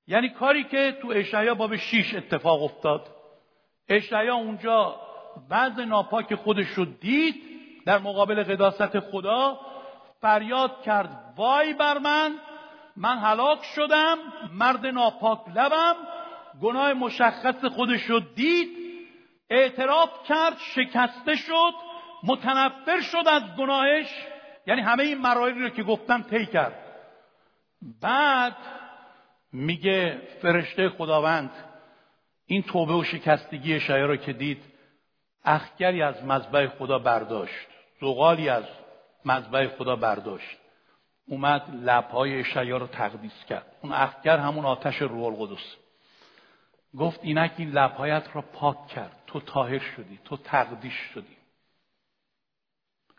[0.08, 3.08] یعنی کاری که تو اشعیا باب 6 اتفاق افتاد.
[3.89, 4.95] اشعیا اونجا
[5.49, 7.36] بعض ناپاک خودش رو دید
[7.86, 9.60] در مقابل قداست خدا
[10.22, 12.36] فریاد کرد وای بر من
[12.97, 14.18] من هلاک شدم
[14.54, 15.95] مرد ناپاک لبم.
[16.62, 18.70] گناه مشخص خودش رو دید
[19.49, 21.74] اعتراف کرد شکسته شد
[22.24, 24.08] متنفر شد از گناهش.
[24.68, 26.80] یعنی همه این مراحلی رو که گفتم طی کرد.
[28.01, 28.56] بعد
[29.54, 31.51] میگه فرشته خداوند
[32.45, 34.64] این توبه و شکستگی شایر رو که دید
[35.43, 37.68] اخگری از مذبح خدا برداشت
[38.04, 38.64] زغالی از
[39.26, 40.58] مذبح خدا برداشت.
[41.28, 43.76] اومد لبهای اشعیا رو تقدیس کرد.
[43.82, 45.76] اون اخگر همون آتش روح القدس.
[46.97, 49.24] گفت اینک این لبهایت را پاک کرد.
[49.28, 51.38] تو تاهر شدی تو تقدیس شدی.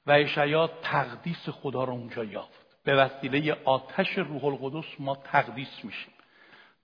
[0.07, 2.85] و اشعیا تقدیس خدا رو اونجا یافت.
[2.85, 6.13] به وسیله آتش روح القدس ما تقدیس میشیم.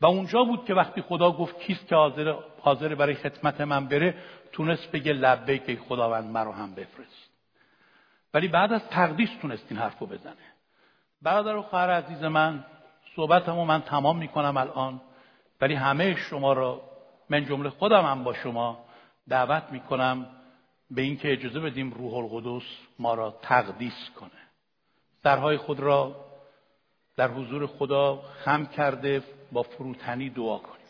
[0.00, 4.14] و اونجا بود که وقتی خدا گفت کیست که حاضر, حاضر برای خدمت من بره
[4.52, 7.30] تونست بگه لبه که خداوند مرا هم بفرست.
[8.34, 10.34] ولی بعد از تقدیس تونست این حرف رو بزنه.
[11.22, 12.64] برادر و خواهر عزیز من
[13.16, 15.00] صحبتمو من تمام می‌کنم الان
[15.60, 16.80] ولی همه شما را
[17.30, 18.84] من جمله خودم هم با شما
[19.28, 20.26] دعوت می‌کنم
[20.90, 22.66] به اینکه اجازه بدیم روح القدس
[22.98, 24.30] ما را تقدیس کنه.
[25.22, 26.16] سرهای خود را
[27.16, 29.22] در حضور خدا خم کرده
[29.52, 30.86] با فروتنی دعا کنیم.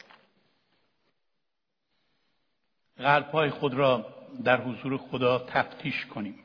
[2.96, 6.38] قلبهای خود را در حضور خدا تفتیش کنیم.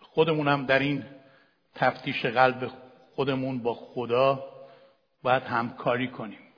[0.00, 1.04] خودمونم در این
[1.74, 2.72] تفتیش قلب
[3.14, 4.44] خودمون با خدا
[5.22, 6.52] باید همکاری کنیم.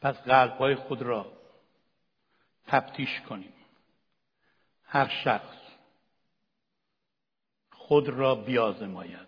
[0.00, 1.32] پس قلبهای خود را
[2.66, 3.52] تفتیش کنیم.
[4.84, 5.56] هر شخص
[7.72, 9.27] خود را بیازماید.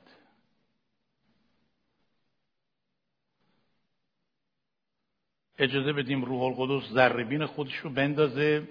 [5.61, 8.69] اجازه بدیم روح القدس ذربین خودش رو بندازه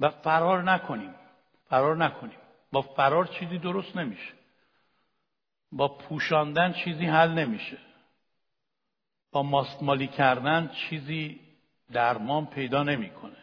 [0.00, 1.14] و فرار نکنیم.
[1.68, 2.38] فرار نکنیم.
[2.72, 4.32] با فرار چیزی درست نمیشه.
[5.72, 7.78] با پوشاندن چیزی حل نمیشه.
[9.32, 11.40] با ماستمالی کردن چیزی
[11.92, 13.36] درمان پیدا نمی‌کنه.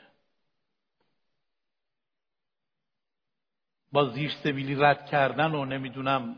[3.92, 6.36] با زیر سبیلی رد کردن و نمی‌دونم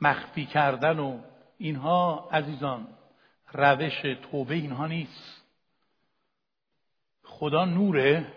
[0.00, 1.20] مخفی کردن و
[1.58, 2.97] اینها عزیزان
[3.52, 5.42] روش توبه اینها نیست.
[7.22, 8.34] خدا نوره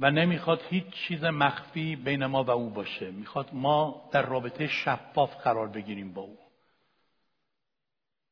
[0.00, 3.10] و نمی‌خواد هیچ چیز مخفی بین ما و او باشه.
[3.10, 6.38] می‌خواد ما در رابطه شفاف قرار بگیریم با او.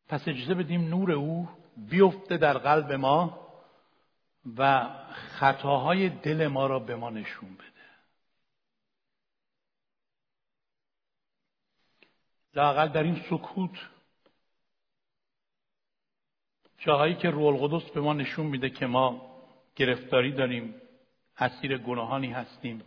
[0.09, 3.47] پس اجازه بدیم نور او بیفته در قلب ما
[4.57, 7.67] و خطاهای دل ما را به ما نشون بده.
[12.55, 13.71] لاقل در این سکوت
[16.87, 19.37] جاهایی که روح القدس به ما نشون میده که ما
[19.77, 20.75] گرفتاری داریم
[21.37, 22.83] اسیر گناهانی هستیم.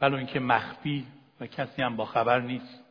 [0.00, 1.06] ولو اینکه مخفی
[1.40, 2.84] و کسی هم با خبر نیست.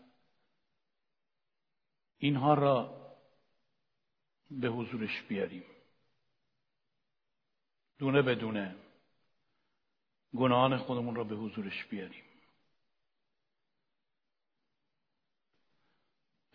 [2.17, 3.01] اینها را
[4.51, 5.63] به حضورش بیاریم.
[7.97, 8.75] دونه بدونه
[10.35, 12.23] گناهان خودمون را به حضورش بیاریم.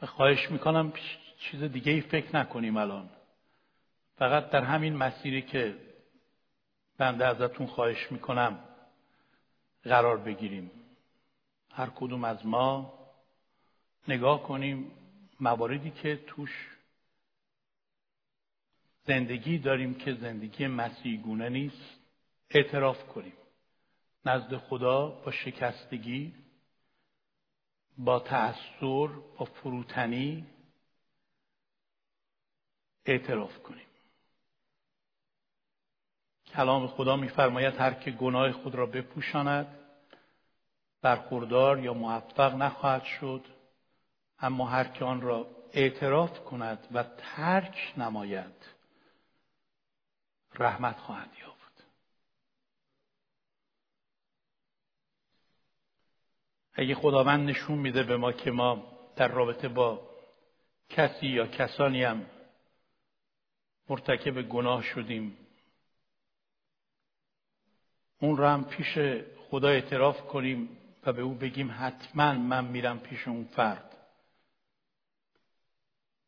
[0.03, 0.93] و خواهش می‌کنم
[1.39, 3.11] چیز دیگه ای فکر نکنیم الان.
[4.17, 5.77] فقط در همین مسیری که
[6.99, 8.59] بنده ازتون خواهش می‌کنم
[9.85, 10.71] قرار بگیریم.
[11.73, 12.99] هر کدوم از ما
[14.09, 14.93] نگاه کنیم
[15.41, 16.69] مواردی که توش
[19.05, 22.01] زندگی داریم که زندگی مسیحگونه نیست
[22.51, 23.33] اعتراف کنیم.
[24.25, 26.35] نزد خدا با شکستگی
[27.99, 30.47] با تأثیر با فروتنی
[33.07, 33.86] اعتراف کنیم.
[36.47, 39.78] کلام خدا میفرماید هر که گناه خود را بپوشاند
[41.03, 43.45] برخوردار یا موفق نخواهد شد
[44.38, 48.66] اما هر که آن را اعتراف کند و ترک نماید
[50.55, 51.50] رحمت خواهد یافت.
[56.75, 60.11] اگه خداوند نشون میده به ما که ما در رابطه با
[60.89, 62.27] کسی یا کسانی هم
[63.89, 65.37] مرتکب گناه شدیم
[68.21, 68.99] اون را هم پیش
[69.51, 70.68] خدا اعتراف کنیم
[71.07, 73.97] و به او بگیم حتما من میرم پیش اون فرد.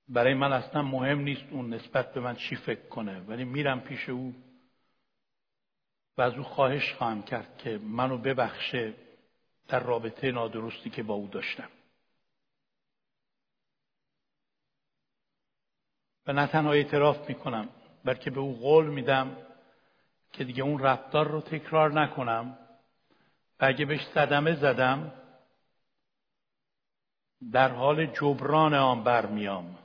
[0.09, 4.09] برای من اصلا مهم نیست اون نسبت به من چی فکر کنه ولی میرم پیش
[4.09, 4.35] او
[6.19, 8.95] و از او خواهش خواهم کرد که منو ببخشه
[9.73, 11.69] در رابطه نادرستی که با او داشتم.
[16.27, 17.69] و نه تنها اعتراف می‌کنم
[18.05, 19.37] بلکه به او قول میدم
[20.33, 22.59] که دیگه اون رفتار رو تکرار نکنم
[23.61, 25.13] و اگه بهش صدمه زدم
[27.53, 29.79] در حال جبران آن برمیام.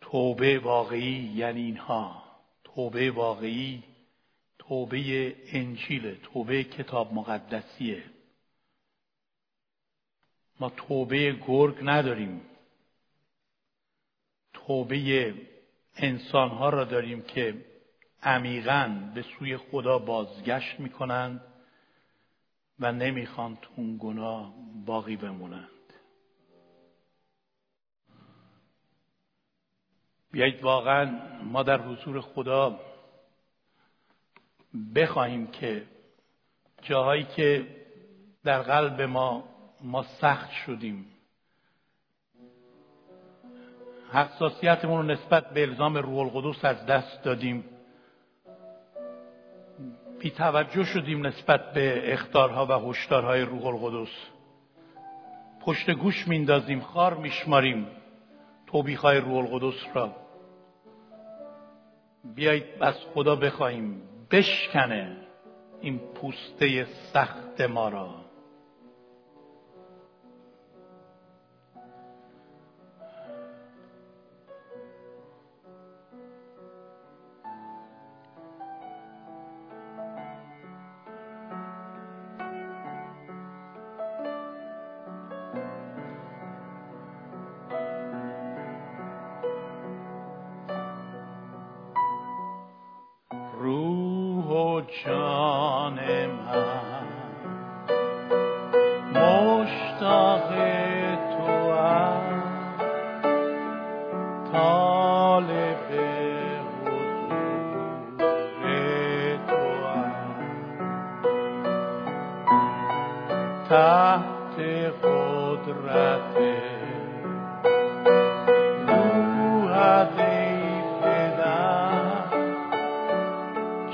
[0.00, 2.22] توبه واقعی یعنی اینها.
[2.64, 3.95] توبه واقعی
[4.58, 8.04] توبه انجیل توبه کتاب مقدسیه.
[10.60, 12.40] ما توبه گرگ نداریم.
[14.52, 15.34] توبه
[15.96, 17.64] انسانها را داریم که
[18.22, 21.40] عمیقا به سوی خدا بازگشت می‌کنند
[22.78, 24.54] و نمی‌خوان اون گناه
[24.86, 25.70] باقی بمونند.
[30.30, 31.04] بیایید واقعا
[31.42, 32.80] ما در حضور خدا
[34.94, 35.82] بخواهیم که
[36.82, 37.66] جاهایی که
[38.44, 39.44] در قلب ما
[39.84, 41.06] ما سخت شدیم.
[44.12, 47.64] حساسیتمون رو نسبت به الزام روح القدس از دست دادیم.
[50.18, 54.12] بی توجه شدیم نسبت به اختارها و هشدارهای روح القدس.
[55.60, 57.86] پشت گوش میندازیم خار میشماریم
[58.66, 60.16] توبیخهای روح القدس را.
[62.34, 64.02] بیایید از خدا بخواهیم.
[64.30, 65.16] بشکنه
[65.80, 68.25] این پوسته سخت ما را.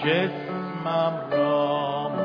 [0.05, 2.21] جسمم را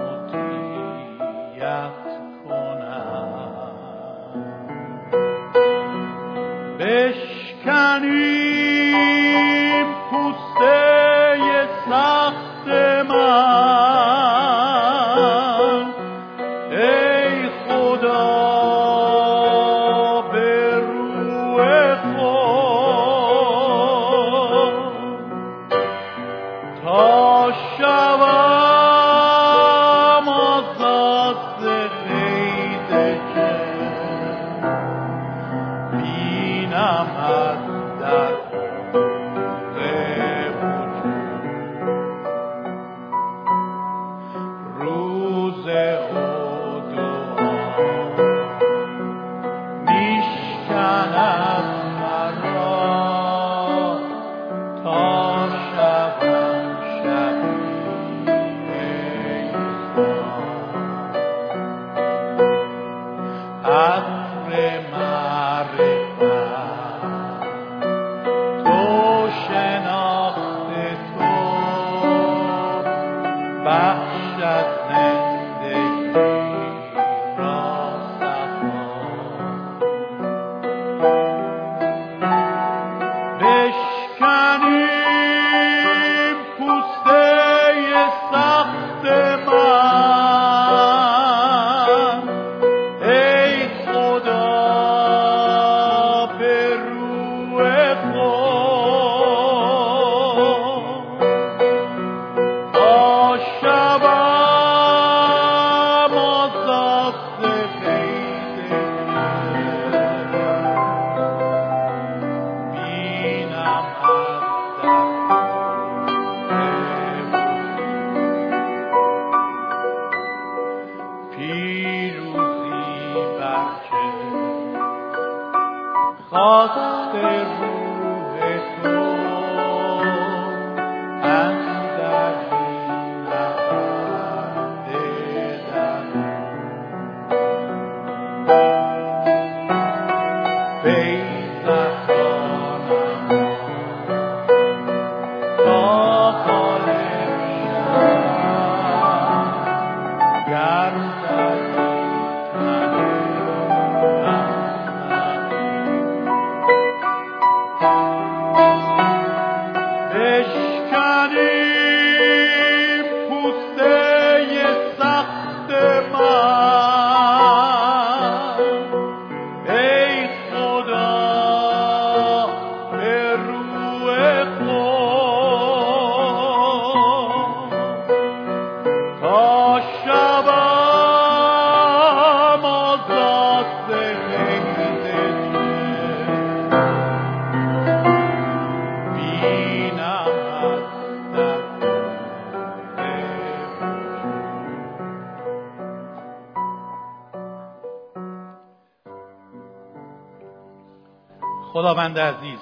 [201.98, 202.60] خداوند عزیز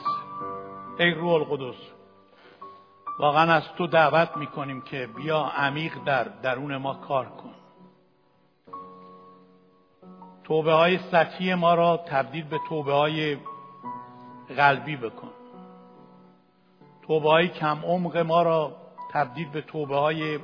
[0.99, 1.75] ای روح القدس
[3.19, 7.53] واقعا از تو دعوت می‌کنیم که بیا عمیق در درون ما کار کن.
[10.43, 13.37] توبه های سطحی ما را تبدیل به توبه های
[14.57, 15.31] قلبی بکن.
[17.07, 18.75] توبه های کم عمق ما را
[19.11, 20.39] تبدیل به توبه های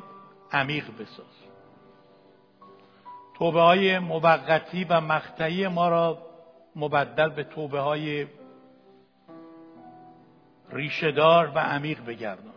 [0.51, 1.35] عمیق بساز.
[3.39, 6.17] توبه های موقتی و مقطعی ما را
[6.75, 8.27] مبدل به توبه های
[10.71, 12.53] ریشهدار و عمیق بگردان.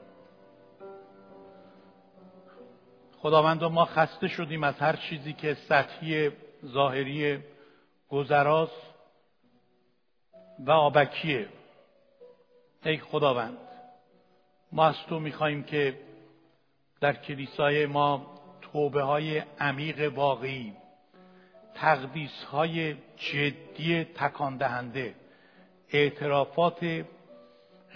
[3.18, 6.30] خداوند ما خسته شدیم از هر چیزی که سطحی
[6.66, 7.38] ظاهری
[8.08, 8.94] گذراست
[10.58, 11.48] و آبکیه
[12.84, 13.58] ای خداوند
[14.72, 16.00] ما از تو می‌خواهیم که
[17.00, 20.72] در کلیسای ما توبه های عمیق واقعی
[21.74, 25.14] تقدیس های جدی تکان دهنده
[25.88, 27.04] اعترافات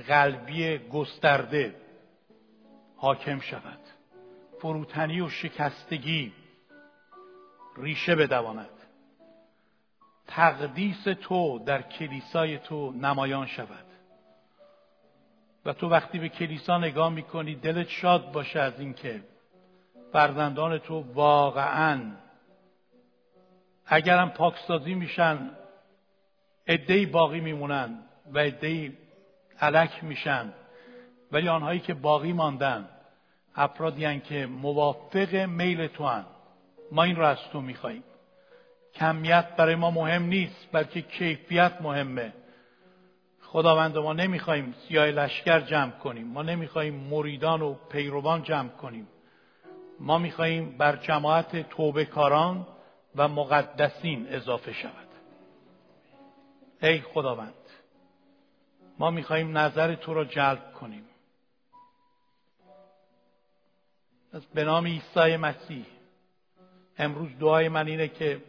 [0.02, 1.74] قلبی گسترده
[2.96, 3.78] حاکم شود.
[4.60, 6.32] فروتنی و شکستگی
[7.76, 8.70] ریشه بدواند.
[10.26, 13.84] تقدیس تو در کلیسای تو نمایان شود.
[15.64, 19.22] و تو وقتی به کلیسا نگاه می‌کنی دلت شاد باشه از اینکه
[20.12, 22.12] فرزندان تو واقعا
[23.86, 25.50] اگرم پاکسازی میشن
[26.66, 27.98] عدهای باقی میمونن
[28.32, 28.92] و عدهای
[29.60, 30.52] علک میشن.
[31.32, 32.88] ولی آنهایی که باقی ماندن
[33.54, 36.24] افرادی که موافق میل تو هن.
[36.92, 38.04] ما این را از تو میخواییم
[38.94, 42.32] کمیت برای ما مهم نیست بلکه کیفیت مهمه.
[43.42, 46.26] خداوند ما نمی‌خواهیم سیاه لشکر جمع کنیم.
[46.26, 49.08] ما نمی‌خواهیم مریدان و پیروان جمع کنیم.
[50.00, 52.66] ما می‌خواهیم بر جماعت توبه کاران
[53.16, 55.08] و مقدسین اضافه شود.
[56.82, 57.54] ای خداوند
[58.98, 61.04] ما می‌خواهیم نظر تو را جلب کنیم.
[64.32, 65.86] از به نام عیسی مسیح.
[66.98, 68.42] امروز دعای من اینه که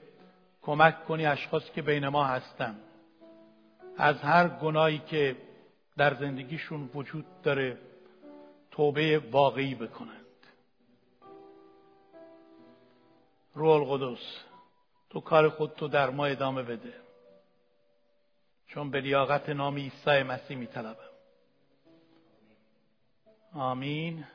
[0.62, 2.80] کمک کنی اشخاصی که بین ما هستن.
[3.98, 5.36] از هر گناهی که
[5.98, 7.78] در زندگیشون وجود داره
[8.72, 10.26] توبه واقعی بکنند.
[13.56, 14.44] روح القدس
[15.10, 17.09] تو کار خود تو در ما ادامه بده.
[18.70, 21.10] چون به لیاقت نام عیسی مسیح می طلبم.
[23.54, 24.26] آمین